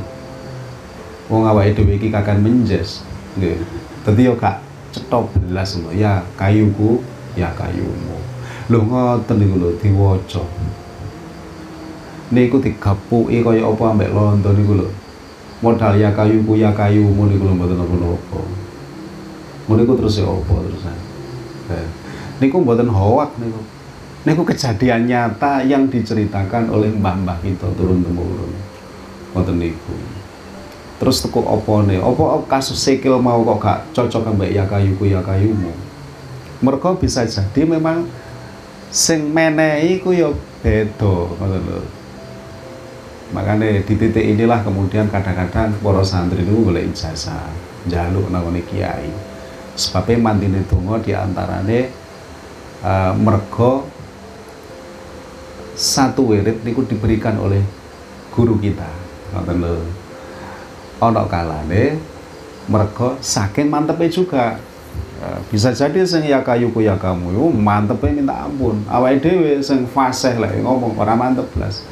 wong 1.26 1.42
awake 1.42 1.74
dhewe 1.74 1.96
iki 1.96 2.12
kakan 2.12 2.44
menjes 2.44 3.02
nggih. 3.40 3.58
Dadi 4.04 4.28
yo 4.28 4.36
gak 4.36 4.60
cetok 4.92 5.32
belas 5.40 5.80
ya 5.96 6.20
kayuku 6.36 7.00
ya 7.40 7.48
kayumu. 7.56 8.20
Lho 8.68 8.84
ngoten 8.84 9.40
niku 9.40 9.56
lho 9.56 9.70
diwaca 9.80 10.44
niku 12.36 12.60
digapuki 12.60 13.40
kaya 13.40 13.64
apa 13.64 13.84
ambek 13.96 14.12
londo 14.12 14.52
niku 14.52 14.84
lho. 14.84 14.90
Modal 15.64 15.96
ya 15.96 16.12
kayu 16.12 16.44
ku 16.44 16.60
ya 16.60 16.76
kayu 16.76 17.08
mun 17.08 17.32
niku 17.32 17.48
lho 17.48 17.56
mboten 17.56 17.80
apa-apa. 17.80 18.40
Mun 19.72 19.76
niku 19.80 19.96
terus 19.96 20.20
ya 20.20 20.28
apa 20.28 20.54
terusan? 20.60 20.98
Eh. 21.72 21.88
niku 22.44 22.60
mboten 22.60 22.92
hoak 22.92 23.32
niku. 23.40 23.64
Niku 24.28 24.42
kejadian 24.44 25.08
nyata 25.08 25.64
yang 25.64 25.88
diceritakan 25.88 26.68
oleh 26.68 26.92
mbah-mbah 26.92 27.40
kita 27.40 27.72
turun 27.80 28.04
temurun 28.04 28.52
mboten 29.32 29.56
niku. 29.56 29.96
Terus 30.96 31.24
teko 31.24 31.44
nih 31.88 32.00
apa 32.00 32.24
kasus 32.48 32.80
sikil 32.80 33.20
mau 33.20 33.44
kok 33.44 33.60
gak 33.64 33.80
cocok 33.92 34.32
ambek 34.36 34.52
ya 34.52 34.64
kayu 34.68 34.96
ku 35.00 35.08
ya 35.08 35.24
kayumu? 35.24 35.72
Mereka 36.64 37.00
bisa 37.00 37.28
jadi 37.28 37.68
memang 37.68 38.08
sing 38.96 39.28
menehi 39.32 40.00
ku 40.00 40.16
ya 40.16 40.32
beda 40.64 41.36
ngoten 41.36 41.84
makanya 43.34 43.82
di 43.82 43.94
titik 43.98 44.22
inilah 44.22 44.62
kemudian 44.62 45.10
kadang-kadang 45.10 45.74
para 45.82 46.04
santri 46.06 46.46
itu 46.46 46.54
boleh 46.62 46.86
ijazah 46.86 47.50
jaluk 47.90 48.30
nangone 48.30 48.62
kiai. 48.66 49.10
Sebabnya 49.76 50.22
mantine 50.22 50.62
donga 50.70 51.02
diantarane 51.02 51.90
uh, 52.86 53.12
mergo 53.18 53.90
satu 55.76 56.32
wirid 56.32 56.64
niku 56.64 56.86
diberikan 56.88 57.36
oleh 57.42 57.60
guru 58.32 58.56
kita. 58.62 58.88
Ngoten 59.36 59.58
lho. 59.60 59.76
Ana 61.04 61.28
kalane 61.28 62.00
mergo 62.72 63.20
saking 63.20 63.68
mantepnya 63.68 64.08
juga. 64.08 64.46
Uh, 65.20 65.40
bisa 65.52 65.76
jadi 65.76 66.04
sing 66.08 66.24
ya 66.24 66.40
kayu 66.40 66.72
ya 66.80 66.96
kamu 66.96 67.52
mantepnya 67.52 68.16
minta 68.16 68.36
ampun. 68.48 68.80
Awake 68.88 69.20
dhewe 69.28 69.60
sing 69.60 69.84
fasih 69.92 70.40
lek 70.40 70.64
ngomong 70.64 70.96
ora 70.96 71.20
mantep 71.20 71.52
blas 71.52 71.84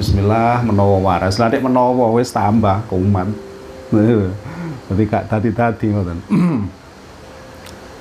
Bismillah 0.00 0.64
menawa 0.64 0.96
waras. 1.00 1.36
Lah 1.36 1.52
menawa 1.52 2.08
wis 2.16 2.32
tambah 2.32 2.88
kuman. 2.88 3.32
Jadi 4.88 5.02
gak 5.08 5.28
tadi-tadi 5.28 5.86
ngoten. 5.92 6.20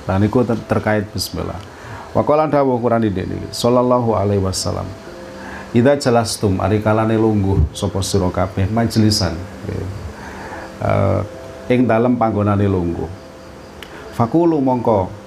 Nah 0.01 0.17
niku 0.17 0.41
terkait 0.41 1.05
bismillah. 1.13 1.61
Wa 2.11 2.25
qala 2.25 2.49
dawuh 2.49 2.81
Quran 2.81 3.05
ini 3.05 3.47
sallallahu 3.53 4.17
alaihi 4.17 4.41
wasallam. 4.41 4.89
Ida 5.71 5.95
jelastum 5.95 6.57
ari 6.57 6.81
kalane 6.81 7.15
lungguh 7.15 7.69
sapa 7.71 8.01
sira 8.01 8.27
kabeh 8.33 8.65
majlisan. 8.73 9.37
Uh, 10.81 11.21
ing 11.69 11.85
dalem 11.85 12.17
panggonane 12.17 12.65
lungguh. 12.65 13.07
Fakulu 14.17 14.57
mongko 14.59 15.20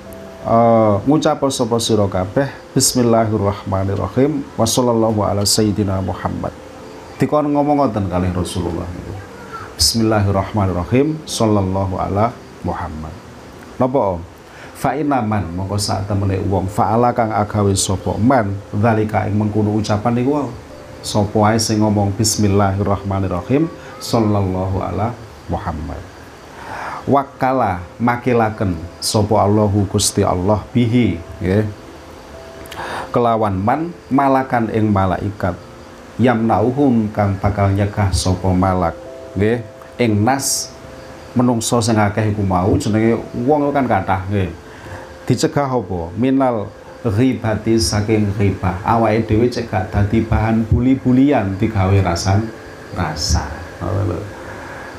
uh, 0.44 1.00
ngucap 1.08 1.40
sapa 1.48 1.76
sira 1.80 2.04
kabeh. 2.06 2.48
Bismillahirrahmanirrahim. 2.76 4.44
Wa 4.54 4.68
sallallahu 4.68 5.24
ala 5.24 5.42
sayyidina 5.42 5.98
Muhammad. 6.04 6.52
Dikon 7.16 7.48
ngomong 7.48 7.80
ngoten 7.80 8.06
kalih 8.12 8.30
Rasulullah. 8.36 8.86
Bismillahirrahmanirrahim. 9.80 11.18
Sallallahu 11.24 11.94
ala 11.98 12.30
Muhammad. 12.62 13.14
Napa 13.80 14.20
fa 14.74 14.94
inaman 14.94 15.50
mongko 15.56 15.80
sak 15.80 16.06
temene 16.06 16.38
wong. 16.46 16.68
Faala 16.68 17.10
kang 17.16 17.32
agawe 17.32 17.72
sapa? 17.74 18.14
Man 18.20 18.54
zalika 18.70 19.26
ing 19.26 19.34
mengkono 19.40 19.74
ucapan 19.74 20.14
niku 20.14 20.52
sapa 21.00 21.38
ae 21.52 21.58
sing 21.58 21.80
ngomong 21.80 22.14
bismillahirrahmanirrahim. 22.14 23.66
Sallallahu 23.98 24.84
ala 24.84 25.16
Muhammad 25.48 26.13
wakala 27.04 27.84
makilaken 28.00 28.76
sapa 29.00 29.36
Allahu 29.44 29.84
Gusti 29.88 30.24
Allah 30.24 30.64
bihi 30.72 31.20
kelawan 33.14 33.54
man 33.54 33.94
malakan 34.10 34.66
ing 34.74 34.90
malaikat. 34.90 35.54
Yamnauhum 36.14 37.10
kang 37.10 37.38
bakal 37.38 37.70
nyegah 37.70 38.10
sapa 38.10 38.50
malak 38.50 38.98
nggih. 39.38 39.62
Ing 39.98 40.26
nas 40.26 40.74
menungso 41.34 41.78
sing 41.78 41.94
akeh 41.98 42.34
iku 42.34 42.42
mau 42.42 42.74
jenenge 42.74 43.18
wong 43.46 43.70
kan 43.70 43.86
kathah 43.86 44.26
nggih. 44.26 44.50
Dicegah 45.26 45.70
apa? 45.70 46.10
Minal 46.18 46.70
ribati 47.04 47.76
saking 47.76 48.32
riba 48.40 48.80
awake 48.80 49.28
dhewe 49.28 49.46
cek 49.52 49.68
gak 49.68 49.92
dadi 49.92 50.24
bahan 50.24 50.64
buli-bulian 50.64 51.52
digawe 51.60 52.00
rasan 52.00 52.48
rasa 52.96 53.44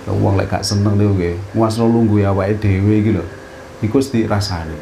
lho 0.06 0.14
wong 0.22 0.38
lek 0.38 0.54
gak 0.54 0.62
seneng 0.62 0.96
niku 1.02 1.18
nggih 1.18 1.36
nguasno 1.58 1.90
lungguh 1.90 2.22
awake 2.26 2.62
dhewe 2.62 3.02
iki 3.02 3.12
lho. 3.18 3.26
Iku 3.84 4.00
mesti 4.00 4.30
rasane 4.30 4.78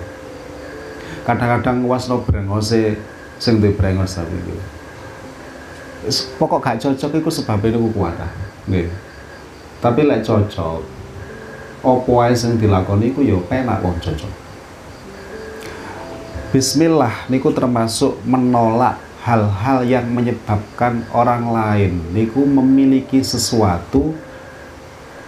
kadang-kadang 1.23 1.87
nguasno 1.87 2.27
brengose 2.27 2.99
sing 3.39 3.63
duwe 3.63 3.71
brengos 3.71 4.19
tapi 4.19 4.35
iki. 4.35 4.55
Pokok 6.35 6.59
gak 6.59 6.83
cocok 6.83 7.23
iku 7.23 7.29
sebabnya 7.31 7.79
niku 7.79 7.89
kuat 7.95 8.19
nggih. 8.67 8.91
Tapi 9.79 10.01
lek 10.03 10.23
cocok 10.27 10.79
opo 11.83 12.11
ae 12.23 12.35
sing 12.35 12.59
dilakoni 12.59 13.11
iku 13.11 13.23
ya 13.23 13.39
penak 13.47 13.83
wong 13.83 13.95
cocok. 13.99 14.33
Bismillah 16.51 17.31
niku 17.31 17.49
termasuk 17.55 18.19
menolak 18.27 18.99
hal-hal 19.23 19.87
yang 19.87 20.11
menyebabkan 20.11 21.07
orang 21.15 21.47
lain 21.47 22.03
niku 22.11 22.43
memiliki 22.43 23.23
sesuatu 23.23 24.11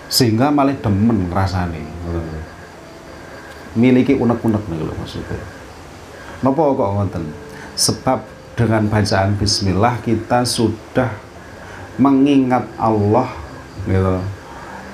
sehingga 0.08 0.54
malah 0.54 0.78
demen 0.78 1.30
rasane. 1.34 1.82
Miliki 3.76 4.16
unek-unek 4.16 4.64
nih 4.72 4.96
maksudnya. 4.96 5.40
Nopo 6.44 6.78
kok 6.78 6.92
ngoten 6.96 7.24
sebab 7.76 8.24
dengan 8.56 8.88
bacaan 8.88 9.36
bismillah 9.36 10.00
kita 10.00 10.48
sudah 10.48 11.12
mengingat 12.00 12.64
Allah 12.80 13.28
gitu 13.84 14.24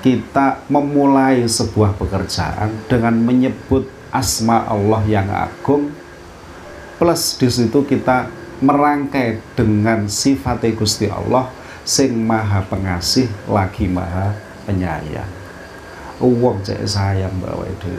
kita 0.02 0.66
memulai 0.66 1.46
sebuah 1.46 1.94
pekerjaan 1.94 2.74
dengan 2.90 3.14
menyebut 3.22 3.86
asma 4.10 4.66
Allah 4.66 5.06
yang 5.06 5.30
agung 5.30 5.94
plus 6.98 7.38
di 7.38 7.50
situ 7.54 7.86
kita 7.86 8.34
merangkai 8.62 9.42
dengan 9.54 10.10
sifat 10.10 10.66
Gusti 10.74 11.06
Allah 11.06 11.54
sing 11.86 12.18
maha 12.18 12.66
pengasih 12.66 13.30
lagi 13.46 13.86
maha 13.86 14.34
penyayang 14.72 15.32
uang 16.24 16.64
cek 16.64 16.88
sayang 16.88 17.34
bawa 17.44 17.68
itu 17.68 17.92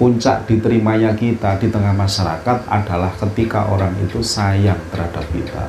puncak 0.00 0.48
diterimanya 0.48 1.12
kita 1.12 1.60
di 1.60 1.68
tengah 1.68 1.92
masyarakat 1.92 2.68
adalah 2.68 3.12
ketika 3.16 3.68
orang 3.68 3.96
itu 4.00 4.20
sayang 4.20 4.76
terhadap 4.92 5.24
kita. 5.32 5.64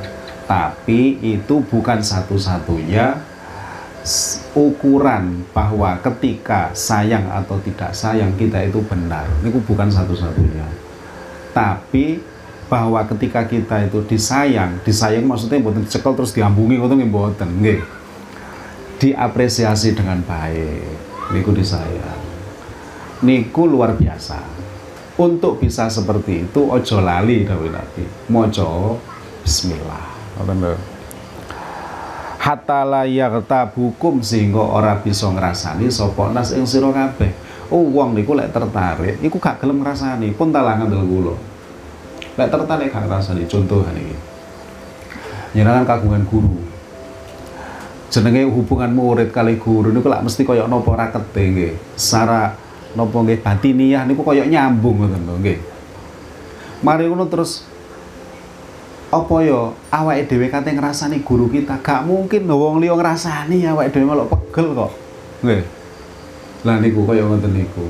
Tapi 0.47 1.19
itu 1.23 1.63
bukan 1.63 1.99
satu-satunya 2.03 3.19
ukuran 4.55 5.47
bahwa 5.51 5.99
ketika 6.03 6.71
sayang 6.75 7.27
atau 7.27 7.59
tidak 7.63 7.91
sayang 7.95 8.35
kita 8.35 8.67
itu 8.67 8.83
benar. 8.83 9.27
Itu 9.43 9.63
bukan 9.63 9.87
satu-satunya. 9.91 10.67
Tapi 11.55 12.19
bahwa 12.67 12.99
ketika 13.07 13.47
kita 13.47 13.87
itu 13.87 14.03
disayang, 14.11 14.83
disayang 14.83 15.23
maksudnya 15.23 15.63
buatan 15.63 15.87
cekel 15.87 16.19
terus 16.19 16.35
diambungi 16.35 16.75
mboten, 16.83 17.63
nggih. 17.63 17.96
Diapresiasi 18.97 19.93
dengan 19.93 20.25
baik, 20.25 21.29
niku 21.33 21.53
disayang. 21.53 22.21
Niku 23.21 23.69
luar 23.69 23.93
biasa. 23.93 24.41
Untuk 25.17 25.61
bisa 25.61 25.89
seperti 25.89 26.49
itu 26.49 26.65
ojo 26.65 26.97
lali 27.01 27.45
dawuh 27.45 27.69
Nabi. 27.69 28.05
Mojo 28.29 28.97
bismillah. 29.41 30.17
Hatta 32.37 32.85
la 32.85 33.03
bukum 33.73 34.21
sehingga 34.21 34.61
ora 34.61 35.01
bisa 35.01 35.27
ngrasani 35.27 35.89
sapa 35.89 36.29
nas 36.29 36.53
ing 36.53 36.63
sira 36.69 36.93
kabeh 36.93 37.33
oh 37.67 37.83
wong 37.91 38.15
niku 38.15 38.31
lek 38.37 38.55
tertarik 38.55 39.19
iku 39.19 39.35
gak 39.41 39.59
gelem 39.59 39.83
ngrasani 39.83 40.31
pun 40.31 40.53
talangan 40.55 40.87
del 40.87 41.03
kula 41.03 41.35
lek 42.39 42.47
tertarik 42.47 42.93
gak 42.93 43.03
ngrasani 43.03 43.43
contoh 43.49 43.83
iki 43.91 44.15
nyenengan 45.57 45.83
kagungan 45.83 46.23
guru 46.27 46.66
jenenge 48.07 48.47
hubungan 48.47 48.91
murid 48.95 49.35
kali 49.35 49.59
guru 49.59 49.91
niku 49.91 50.07
lak 50.07 50.23
mesti 50.23 50.47
kaya 50.47 50.67
napa 50.67 50.95
rakete 50.95 51.43
nggih. 51.51 51.73
Secara 51.99 52.55
napa 52.95 53.17
nggih. 53.19 53.39
Batiniah 53.43 54.07
niku 54.07 54.23
kaya 54.23 54.47
nyambung 54.47 55.03
ngoten 55.03 55.21
lho 55.27 55.35
nggih. 55.43 55.59
Mari 56.83 57.11
ngono 57.11 57.27
terus. 57.27 57.67
Apa 59.07 59.39
ya 59.39 59.71
awake 59.91 60.27
dhewe 60.27 60.51
kate 60.51 60.75
ngrasani 60.75 61.23
guru 61.23 61.47
kita? 61.47 61.79
Gak 61.79 62.03
mungkin 62.03 62.43
wong 62.43 62.83
liya 62.83 62.91
ngrasani 62.91 63.63
awake 63.63 63.95
dhewe 63.95 64.03
malah 64.03 64.27
pegel 64.27 64.75
kok 64.75 64.91
nggih. 65.43 65.63
Lah 66.67 66.77
niku 66.79 67.07
kaya 67.07 67.23
ngoten 67.23 67.55
niku. 67.55 67.87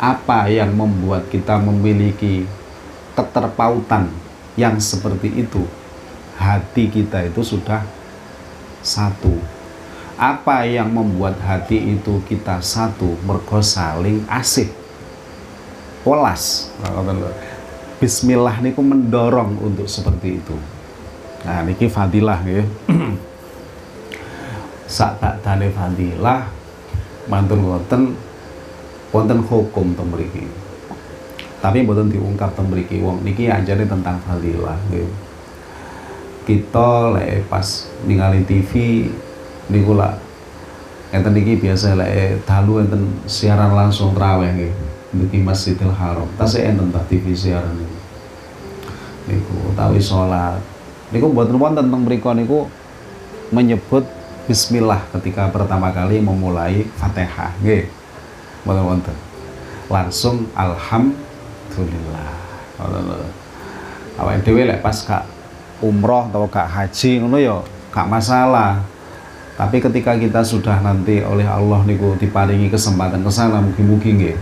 Apa 0.00 0.48
yang 0.48 0.72
membuat 0.72 1.28
kita 1.28 1.60
memiliki 1.60 2.48
keterpautan 3.12 4.08
yang 4.56 4.80
seperti 4.80 5.44
itu? 5.44 5.64
Hati 6.40 6.88
kita 6.88 7.20
itu 7.28 7.44
sudah 7.44 7.84
satu. 8.80 9.36
Apa 10.20 10.68
yang 10.68 10.92
membuat 10.92 11.40
hati 11.40 11.96
itu 11.96 12.20
kita 12.28 12.60
satu? 12.60 13.16
Mergo 13.24 13.64
saling 13.64 14.20
asih. 14.28 14.68
Polas. 16.04 16.68
Bismillah 18.00 18.60
niku 18.60 18.84
mendorong 18.84 19.60
untuk 19.60 19.88
seperti 19.88 20.40
itu. 20.40 20.56
Nah 21.44 21.64
niki 21.64 21.88
fadilah 21.88 22.40
ya. 22.44 22.64
Saat 24.90 25.22
tak 25.22 25.40
fadilah 25.72 26.50
mantun 27.30 27.60
wonten 27.64 28.02
wonten 29.08 29.38
hukum 29.44 29.96
mriki. 30.12 30.44
Tapi 31.60 31.84
mboten 31.84 32.08
diungkap 32.08 32.56
mriki 32.64 33.00
wong 33.04 33.24
niki 33.24 33.48
anjane 33.48 33.84
tentang 33.88 34.20
fadilah 34.24 34.76
nggih. 34.88 35.29
Kita 36.50 37.14
lek 37.14 37.46
pas 37.46 37.62
ningali 38.02 38.42
TV 38.42 39.06
niku 39.70 39.94
lah 39.94 40.18
enten 41.14 41.30
iki 41.38 41.62
biasa 41.62 41.94
lek 41.94 42.42
dalu 42.42 42.82
enten 42.82 43.22
siaran 43.30 43.70
langsung 43.70 44.18
traweh 44.18 44.50
nggih 44.50 44.74
di 45.30 45.38
Masjidil 45.46 45.94
Haram. 45.94 46.26
Tasih 46.34 46.66
enten 46.66 46.90
tak 46.90 47.06
TV 47.06 47.30
siaran 47.38 47.70
niku. 47.70 47.98
Niku 49.30 49.54
utawi 49.70 50.02
salat. 50.02 50.58
Niku 51.14 51.30
mboten 51.30 51.54
wonten 51.54 51.86
teng 51.86 52.02
mriku 52.02 52.34
niku 52.34 52.66
menyebut 53.54 54.02
bismillah 54.50 55.06
ketika 55.14 55.46
pertama 55.54 55.94
kali 55.94 56.18
memulai 56.18 56.82
Fatihah 56.98 57.54
nggih 57.62 57.86
mboten 58.66 58.84
wonten 58.90 59.14
langsung 59.86 60.50
alhamdulillah 60.58 62.34
awake 64.18 64.42
dhewe 64.42 64.66
lek 64.66 64.82
pas 64.82 64.98
kak 65.06 65.29
umroh 65.80 66.28
atau 66.28 66.48
kak 66.48 66.68
haji 66.68 67.24
ngono 67.24 67.36
ya 67.40 67.60
gak 67.90 68.06
masalah. 68.06 68.80
Tapi 69.60 69.76
ketika 69.76 70.16
kita 70.16 70.40
sudah 70.40 70.80
nanti 70.80 71.20
oleh 71.20 71.44
Allah 71.44 71.84
niku 71.84 72.16
diparingi 72.16 72.72
kesempatan 72.72 73.20
ke 73.20 73.28
sana 73.28 73.60
mugi-mugi 73.60 74.10
nggih. 74.16 74.36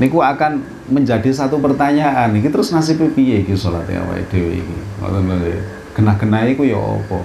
Niku 0.00 0.24
akan 0.24 0.64
menjadi 0.88 1.28
satu 1.28 1.60
pertanyaan 1.60 2.32
iki 2.40 2.48
terus 2.48 2.72
nasib 2.72 3.04
piye 3.12 3.44
iki 3.44 3.52
salat 3.52 3.84
awake 3.92 4.24
dhewe 4.32 4.64
iki? 4.64 4.76
Ngoten 5.04 5.28
lho 5.28 5.60
genah-genah 5.92 6.48
iku 6.48 6.64
ya 6.64 6.80
apa? 6.80 7.20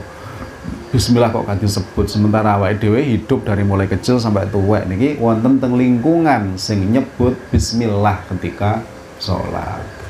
Bismillah 0.92 1.32
kok 1.32 1.48
kan 1.48 1.56
disebut. 1.56 2.12
Sementara 2.12 2.60
awake 2.60 2.84
dhewe 2.84 3.00
hidup 3.00 3.48
dari 3.48 3.64
mulai 3.64 3.88
kecil 3.88 4.20
sampai 4.20 4.52
tua 4.52 4.84
niki 4.84 5.16
wonten 5.24 5.64
teng 5.64 5.80
lingkungan 5.80 6.60
sing 6.60 6.92
nyebut 6.92 7.40
bismillah 7.48 8.20
ketika 8.28 8.84
sholat. 9.24 10.03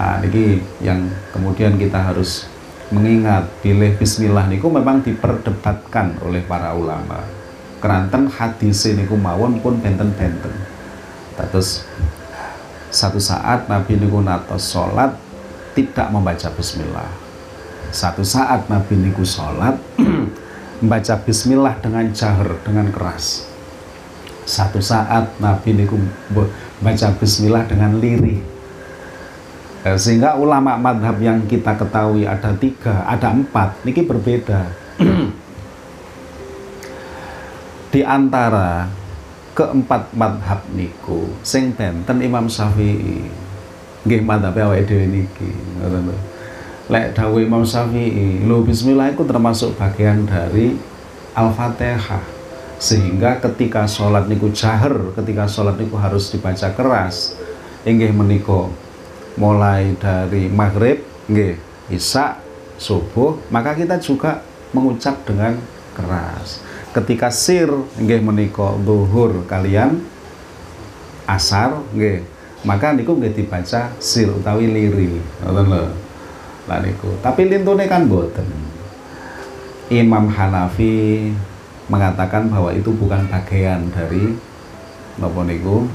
Nah, 0.00 0.16
niki 0.24 0.64
yang 0.80 1.12
kemudian 1.28 1.76
kita 1.76 2.00
harus 2.00 2.48
mengingat 2.88 3.52
pilih 3.60 3.92
bismillah 4.00 4.48
niku 4.48 4.72
memang 4.72 5.04
diperdebatkan 5.04 6.16
oleh 6.24 6.40
para 6.40 6.72
ulama. 6.72 7.20
Keranten 7.84 8.32
hadis 8.32 8.88
niku 8.96 9.20
mawon 9.20 9.60
pun 9.60 9.76
benten-benten. 9.76 10.56
Terus 11.36 11.84
satu 12.90 13.22
saat 13.22 13.70
Nabi 13.70 13.94
niku 13.94 14.18
natos 14.18 14.74
sholat 14.74 15.14
tidak 15.78 16.10
membaca 16.10 16.50
bismillah 16.50 17.06
satu 17.94 18.26
saat 18.26 18.66
Nabi 18.66 18.98
niku 18.98 19.22
sholat 19.22 19.78
membaca 20.82 21.14
bismillah 21.22 21.78
dengan 21.78 22.10
jahar 22.10 22.58
dengan 22.66 22.90
keras 22.90 23.46
satu 24.42 24.82
saat 24.82 25.38
Nabi 25.38 25.78
niku 25.78 25.94
baca 26.82 27.08
bismillah 27.14 27.62
dengan 27.70 28.02
lirih 28.02 28.42
sehingga 29.80 30.36
ulama 30.36 30.76
madhab 30.76 31.16
yang 31.24 31.40
kita 31.48 31.72
ketahui 31.72 32.28
ada 32.28 32.52
tiga, 32.60 33.00
ada 33.08 33.32
empat, 33.32 33.80
niki 33.80 34.04
berbeda. 34.04 34.68
Di 37.90 38.04
antara 38.04 38.92
keempat 39.56 40.12
madhab 40.12 40.60
niku, 40.76 41.32
sing 41.40 41.72
benten 41.72 42.20
Imam 42.20 42.44
Syafi'i, 42.44 43.24
nggih 44.04 44.20
madhab 44.20 44.52
awake 44.60 44.84
dhewe 44.84 45.08
niki, 45.08 45.50
ngoten 45.80 46.12
lek 46.90 47.16
dawe 47.16 47.38
Imam 47.40 47.64
Syafi'i 47.64 48.44
lo 48.44 48.60
bismillah 48.60 49.16
itu 49.16 49.24
termasuk 49.24 49.80
bagian 49.80 50.28
dari 50.28 50.76
Al-Fatihah. 51.32 52.42
Sehingga 52.80 53.36
ketika 53.44 53.84
sholat 53.84 54.24
niku 54.24 54.48
jahar 54.56 55.12
ketika 55.12 55.44
sholat 55.44 55.76
niku 55.76 56.00
harus 56.00 56.32
dibaca 56.32 56.72
keras. 56.72 57.36
Inggih 57.84 58.12
meniko 58.12 58.72
mulai 59.40 59.96
dari 59.96 60.52
maghrib 60.52 61.00
nggih 61.32 61.56
isya 61.88 62.36
subuh 62.76 63.40
maka 63.48 63.72
kita 63.72 63.96
juga 63.96 64.44
mengucap 64.76 65.24
dengan 65.24 65.56
keras. 65.96 66.60
Ketika 66.92 67.32
sir 67.32 67.72
nggih 67.96 68.20
meniko 68.20 68.76
duhur 68.84 69.48
kalian 69.48 70.04
asar 71.24 71.80
nggih 71.96 72.20
maka 72.68 72.92
niku 72.92 73.16
nggih 73.16 73.32
dibaca 73.32 73.96
sir 73.96 74.28
utawi 74.28 74.68
liri. 74.68 75.16
Ngoten 75.40 75.96
laniku 76.68 77.16
tapi 77.24 77.48
lintune 77.48 77.88
kan 77.88 78.04
boten 78.04 78.46
Imam 79.90 80.30
Hanafi 80.30 81.32
mengatakan 81.90 82.46
bahwa 82.46 82.70
itu 82.70 82.94
bukan 82.94 83.26
bagian 83.26 83.90
dari 83.90 84.38
napa 85.18 85.42
niku 85.42 85.90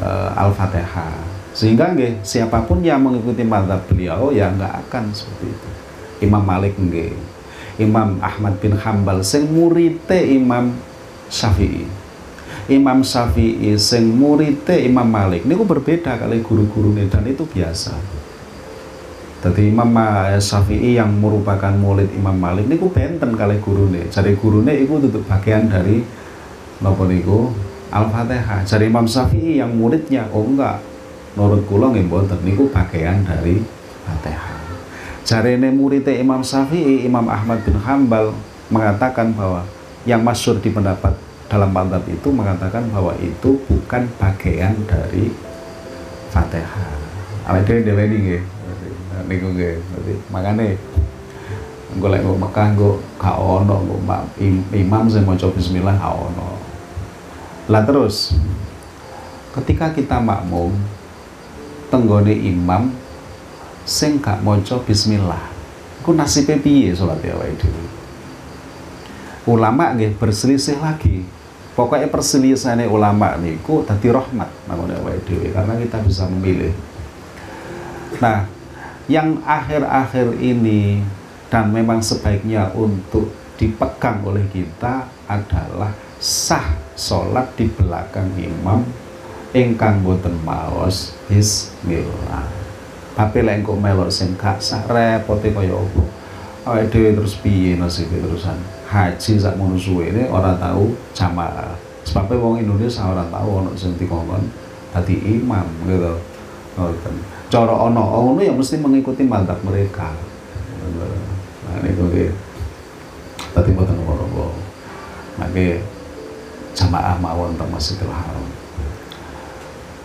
uh, 0.00 0.32
Al-Fatihah 0.32 1.31
sehingga 1.52 1.92
nggih 1.92 2.24
siapa 2.24 2.64
pun 2.64 2.80
yang 2.80 3.04
mengikuti 3.04 3.44
mazhab 3.44 3.84
beliau 3.88 4.32
ya 4.32 4.48
nggak 4.52 4.88
akan 4.88 5.12
seperti 5.12 5.52
itu 5.52 5.68
Imam 6.24 6.44
Malik 6.44 6.76
nggih 6.76 7.12
Imam 7.80 8.20
Ahmad 8.20 8.56
bin 8.60 8.76
Hambal 8.76 9.20
sing 9.24 9.48
murite 9.52 10.16
Imam 10.16 10.72
Syafi'i 11.28 11.84
Imam 12.72 13.04
Syafi'i 13.04 13.76
sing 13.76 14.12
murite 14.16 14.76
Imam 14.80 15.08
Malik 15.08 15.44
niku 15.44 15.68
berbeda 15.68 16.16
kali 16.16 16.40
guru-guru 16.40 16.96
dan 16.96 17.24
itu 17.28 17.44
biasa 17.44 18.22
jadi 19.42 19.74
Imam 19.74 19.90
Syafi'i 20.38 20.94
yang 20.94 21.18
merupakan 21.18 21.74
murid 21.74 22.14
Imam 22.14 22.38
Malik 22.38 22.70
niku 22.70 22.86
benten 22.94 23.34
kali 23.34 23.58
gurune. 23.58 24.06
Jadi 24.06 24.38
gurune 24.38 24.70
itu 24.70 25.02
tutup 25.02 25.26
bagian 25.26 25.66
dari 25.66 26.06
napa 26.78 27.02
niku 27.10 27.50
Al-Fatihah. 27.90 28.62
Jadi 28.62 28.86
Imam 28.86 29.02
Syafi'i 29.10 29.58
yang 29.58 29.74
muridnya 29.74 30.30
oh 30.30 30.46
enggak. 30.46 30.78
Menurut 31.32 31.64
kula 31.64 31.92
nggih 31.92 32.06
mboten 32.08 32.40
niku 32.44 32.68
bagian 32.68 33.24
dari 33.24 33.64
Fatihah. 34.04 34.60
Jarene 35.22 35.70
muridnya 35.70 36.18
Imam 36.18 36.42
Syafi'i, 36.42 37.06
Imam 37.06 37.24
Ahmad 37.30 37.62
bin 37.62 37.78
Hambal 37.78 38.36
mengatakan 38.68 39.32
bahwa 39.32 39.64
yang 40.04 40.20
masyur 40.20 40.58
di 40.58 40.68
pendapat 40.68 41.14
dalam 41.46 41.70
pantat 41.70 42.02
itu 42.10 42.28
mengatakan 42.32 42.90
bahwa 42.90 43.14
itu 43.22 43.56
bukan 43.70 44.08
bagian 44.18 44.74
dari 44.84 45.32
Fatihah. 46.28 46.90
Awake 47.48 47.80
dhewe 47.80 47.80
dhewe 47.86 48.04
nggih 48.06 48.42
niku 49.28 49.48
nggih 49.54 49.74
makane 50.28 50.76
engko 51.92 52.06
lek 52.08 52.20
nggo 52.24 52.34
Mekah 52.40 52.66
engko 52.72 52.90
gak 53.20 53.36
ono 53.36 53.76
imam 54.72 55.04
sing 55.12 55.22
maca 55.28 55.46
bismillah 55.52 55.94
gak 56.00 56.14
ono 56.16 56.48
lah 57.68 57.82
terus 57.84 58.34
ketika 59.52 59.92
kita 59.92 60.18
makmum 60.18 60.72
tenggone 61.92 62.32
imam 62.32 62.88
sing 63.84 64.16
gak 64.24 64.40
maca 64.40 64.80
bismillah. 64.80 65.52
Iku 66.00 66.16
nasibe 66.16 66.56
piye 66.56 66.96
salat 66.96 67.20
awake 67.28 67.60
dhewe? 67.60 67.84
Ulama 69.44 69.92
nggih 69.92 70.16
berselisih 70.16 70.80
lagi. 70.80 71.28
Pokoknya 71.76 72.08
perselisihannya 72.08 72.88
ulama 72.88 73.36
niku 73.36 73.84
tadi 73.84 74.08
rahmat 74.08 74.48
namanya 74.64 74.96
awake 75.04 75.28
dhewe 75.28 75.52
karena 75.52 75.76
kita 75.76 76.00
bisa 76.00 76.24
memilih. 76.32 76.72
Nah 78.24 78.48
yang 79.10 79.44
akhir-akhir 79.44 80.40
ini 80.40 81.04
dan 81.52 81.68
memang 81.68 82.00
sebaiknya 82.00 82.72
untuk 82.72 83.28
dipegang 83.60 84.24
oleh 84.24 84.48
kita 84.48 85.04
adalah 85.28 85.92
sah 86.16 86.72
sholat 86.96 87.52
di 87.58 87.68
belakang 87.68 88.30
imam 88.38 89.01
ingkang 89.52 90.00
boten 90.00 90.36
maos 90.44 91.16
bismillah 91.28 92.48
tapi 93.12 93.44
lek 93.44 93.60
engko 93.60 93.76
melok 93.76 94.08
sing 94.08 94.32
gak 94.40 94.56
sah 94.58 94.80
repote 94.88 95.52
kaya 95.52 95.76
opo 95.76 96.08
awake 96.64 96.88
dhewe 96.88 97.10
terus 97.18 97.36
piye 97.36 97.76
nasibe 97.76 98.22
terusan 98.22 98.56
haji 98.92 99.32
sak 99.40 99.56
ngono 99.56 99.74
suwene 99.80 100.28
ora 100.28 100.52
tahu 100.60 100.92
jamaah. 101.16 101.74
Sebabnya 102.02 102.38
wong 102.38 102.60
Indonesia 102.60 103.08
ora 103.08 103.24
tahu 103.30 103.48
ono 103.64 103.70
sing 103.72 103.96
dikongkon 103.96 104.44
dadi 104.92 105.16
imam 105.16 105.64
gitu. 105.88 106.14
Ngoten. 106.76 107.14
Cara 107.48 107.72
ono 107.72 108.02
ono 108.04 108.40
yang 108.40 108.60
mesti 108.60 108.76
mengikuti 108.76 109.24
mandat 109.24 109.58
mereka. 109.64 110.12
Nah 111.66 111.74
ini 111.80 111.96
tuh 111.96 112.08
tadi 113.52 113.70
buatan 113.72 113.96
nopo 113.96 114.52
maka 115.40 115.80
jamaah 116.76 117.16
mawon 117.16 117.56
tentang 117.56 117.72
Masjidil 117.72 118.12
Haram 118.12 118.44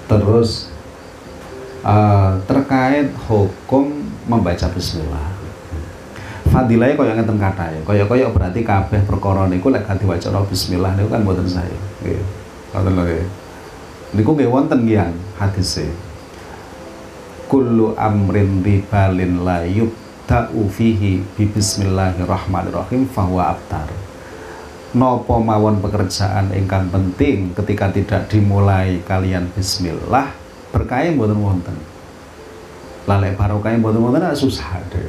terus 0.07 0.71
uh, 1.83 2.39
terkait 2.47 3.11
hukum 3.27 3.91
membaca 4.25 4.67
bismillah. 4.71 5.27
Fadilahnya 6.47 6.95
kaya 6.95 7.13
ngeten 7.19 7.37
kata 7.37 7.65
ya. 7.75 7.79
Kaya 7.83 8.03
kaya 8.07 8.25
berarti 8.31 8.63
kabeh 8.63 9.03
perkara 9.03 9.51
niku 9.51 9.67
lek 9.67 9.83
ganti 9.83 10.07
waca 10.07 10.47
bismillah 10.47 10.95
niku 10.95 11.11
kan 11.11 11.21
mboten 11.27 11.47
saya 11.47 11.75
nggih. 12.01 12.23
Ngoten 12.71 12.91
lho 12.95 13.03
nggih. 13.03 13.27
Niku 14.15 14.29
nggih 14.31 14.49
wonten 14.49 14.79
nggih 14.87 15.11
hadise. 15.35 15.91
Kullu 17.51 17.95
amrin 17.99 18.63
ribalin 18.63 19.43
la 19.43 19.67
yubda'u 19.67 20.67
fihi 20.71 21.23
bi 21.35 21.43
bismillahirrahmanirrahim 21.51 23.07
fahuwa 23.11 23.55
abtar 23.55 24.06
nopo 24.95 25.41
mawon 25.43 25.83
pekerjaan 25.83 26.55
ingkang 26.55 26.87
penting 26.87 27.51
ketika 27.57 27.91
tidak 27.91 28.21
dimulai 28.31 29.03
kalian 29.03 29.51
bismillah. 29.51 30.31
Berkaya 30.71 31.11
mboten 31.11 31.39
wonten. 31.39 31.75
Lalek 33.07 33.39
barokah 33.39 33.75
mboten 33.75 34.03
wonten 34.03 34.35
susah 34.35 34.79
deh 34.91 35.07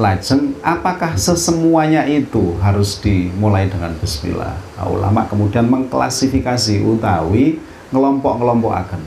lajeng 0.00 0.56
apakah 0.64 1.20
sesemuanya 1.20 2.08
itu 2.08 2.56
harus 2.64 2.96
dimulai 2.96 3.68
dengan 3.68 3.92
bismillah? 4.00 4.56
Nah, 4.80 4.88
ulama 4.88 5.28
kemudian 5.28 5.68
mengklasifikasi 5.68 6.80
utawi 6.80 7.60
ngelompok 7.92 8.40
akan 8.72 9.02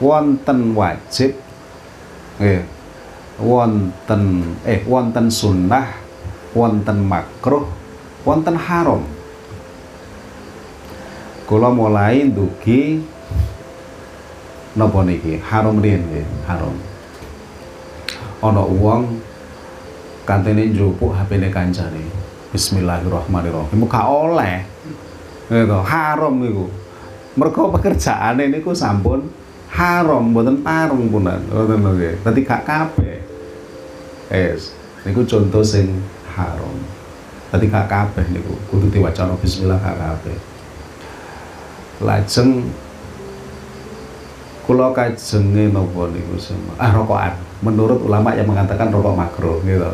wonten 0.00 0.72
wajib. 0.72 1.36
Nggih 2.40 2.77
wonten 3.38 4.42
eh 4.66 4.82
wonten 4.82 5.30
sunnah 5.30 5.86
wonten 6.52 7.06
makruh 7.06 7.64
wonten 8.26 8.58
haram. 8.58 9.02
Kula 11.48 11.72
mulai 11.72 12.28
dugi 12.28 13.00
napa 14.76 15.00
niki? 15.06 15.40
Haram 15.40 15.80
riyen 15.80 16.04
nggih 16.04 16.26
haram. 16.44 16.76
Ana 18.44 18.62
wong 18.66 19.22
kantene 20.28 20.68
njupuk 20.68 21.16
HP-ne 21.16 21.48
kancane. 21.48 22.04
Bismillahirrahmanirrahim. 22.52 23.78
Muka 23.80 24.02
oleh. 24.04 24.66
Gitu 25.48 25.78
haram 25.88 26.36
niku. 26.36 26.68
Mereka 27.38 27.70
pekerjaan 27.70 28.42
ini 28.42 28.60
ku 28.60 28.74
sampun 28.74 29.30
haram 29.72 30.34
mboten 30.34 30.60
parung 30.60 31.08
punan. 31.08 31.40
Ngoten 31.48 31.80
lho 31.80 31.90
nggih. 31.96 32.14
Dadi 32.20 32.40
gak 32.44 32.62
kabeh 32.68 33.17
es. 34.32 34.72
Niku 35.04 35.24
contoh 35.24 35.64
sing 35.64 36.04
haram. 36.36 36.76
Tadi 37.48 37.64
gak 37.72 37.88
kabeh 37.88 38.28
niku 38.28 38.52
kudu 38.68 38.92
diwacana 38.92 39.32
bismillah 39.40 39.80
gak 39.80 39.96
kabeh. 39.96 40.36
Lajeng 42.04 42.68
kula 44.68 44.92
kajenge 44.92 45.72
napa 45.72 46.02
niku 46.12 46.36
sama 46.36 46.76
ah 46.76 46.92
rokokan. 46.92 47.34
Menurut 47.64 47.98
ulama 48.04 48.36
yang 48.36 48.46
mengatakan 48.46 48.92
rokok 48.92 49.16
makro 49.16 49.64
gitu. 49.64 49.92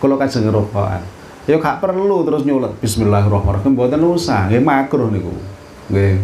Kula 0.00 0.16
kajenge 0.16 0.48
rokokan. 0.48 1.04
Ya 1.44 1.56
gak 1.60 1.80
perlu 1.84 2.24
terus 2.24 2.44
nyulet 2.44 2.72
bismillahirrahmanirrahim 2.80 3.72
mboten 3.76 4.04
usah 4.04 4.48
nggih 4.48 4.64
makro 4.64 5.12
niku. 5.12 5.32
Nggih. 5.92 6.20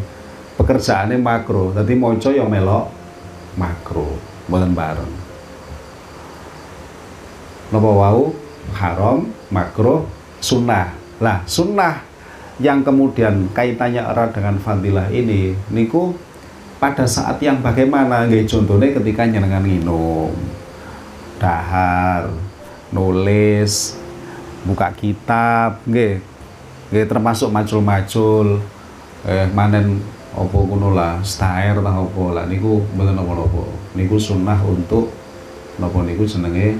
Pekerjaannya 0.55 1.21
makro 1.21 1.75
tadi 1.77 1.93
maca 1.99 2.31
yang 2.33 2.49
melok 2.49 2.89
makro 3.59 4.17
mboten 4.49 4.73
bareng 4.73 5.24
napa 7.75 7.91
wau? 7.91 8.31
Haram 8.71 9.27
makro 9.51 10.07
sunnah. 10.39 10.95
Lah 11.19 11.43
sunnah 11.45 12.07
yang 12.63 12.87
kemudian 12.87 13.51
kaitannya 13.51 13.99
erat 13.99 14.31
dengan 14.31 14.63
fadilah 14.63 15.11
ini 15.11 15.59
niku 15.75 16.15
pada 16.79 17.03
saat 17.03 17.43
yang 17.43 17.59
bagaimana? 17.59 18.31
Nggih 18.31 18.47
contohnya 18.47 18.95
ketika 18.95 19.27
nyenengan 19.27 19.67
minum 19.67 20.31
dahar 21.43 22.31
nulis 22.95 23.99
buka 24.63 24.95
kitab 24.95 25.83
nggih. 25.85 26.23
Nggih 26.95 27.07
termasuk 27.11 27.51
macul-macul 27.51 28.63
eh 29.27 29.51
manen 29.51 29.99
opo 30.37 30.69
kuno 30.69 30.95
lah 30.95 31.19
stair 31.27 31.75
tah 31.79 31.97
opo 31.99 32.31
lah 32.31 32.47
niku 32.47 32.87
mboten 32.95 33.19
napa-napa. 33.19 33.67
Niku 33.99 34.15
sunnah 34.15 34.63
untuk 34.63 35.11
napa 35.83 36.07
niku 36.07 36.23
jenenge 36.23 36.79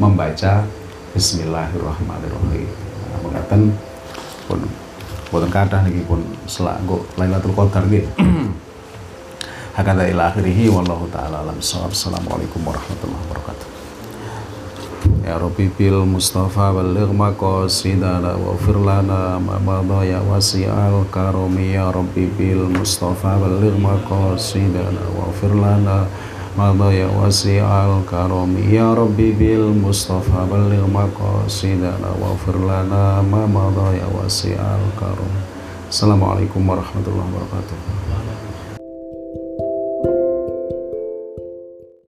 membaca 0.00 0.64
bismillahirrahmanirrahim. 1.12 2.68
Nah, 3.12 3.18
mengatakan 3.20 3.60
pun 4.48 4.60
boten 5.28 5.50
kathah 5.52 5.80
niki 5.84 6.04
pun 6.04 6.20
selak 6.48 6.80
kok 6.84 7.02
Lailatul 7.16 7.56
Qadar 7.56 7.84
nggih 7.88 8.04
hakada 9.76 10.04
ila 10.08 10.32
akhirih 10.32 10.72
wallahu 10.72 11.08
taala 11.08 11.44
alam 11.44 11.56
assalamualaikum 11.60 12.60
warahmatullahi 12.64 13.22
wabarakatuh. 13.28 13.68
Ya 15.22 15.38
Rabbi 15.38 15.70
bil 15.70 16.02
Mustafa 16.02 16.74
baligh 16.74 17.10
maqasidana 17.14 18.34
wa 18.34 18.58
firlana 18.58 19.38
ma 19.38 19.58
madha 19.62 20.02
ya 20.02 20.18
wasi'al 20.18 21.06
karami 21.14 21.78
ya 21.78 21.94
Rabbi 21.94 22.26
bil 22.34 22.66
Mustafa 22.66 23.38
baligh 23.38 23.78
maqasidana 23.78 25.04
wa 25.14 25.30
firlana 26.56 26.68
madha 26.74 26.92
ya 26.92 27.08
wasi'al 27.08 28.04
karami 28.04 28.74
ya 28.76 28.92
Rabbi 28.94 29.32
bil 29.32 29.72
Mustafa 29.72 30.44
baligh 30.44 30.84
maqasidana 30.84 32.12
wa 32.20 32.36
firlana 32.44 33.24
ma 33.24 33.48
madha 33.48 33.96
ya 33.96 34.04
wasi'al 34.12 34.84
karami 35.00 35.40
Assalamualaikum 35.88 36.60
warahmatullahi 36.68 37.24
wabarakatuh 37.32 38.11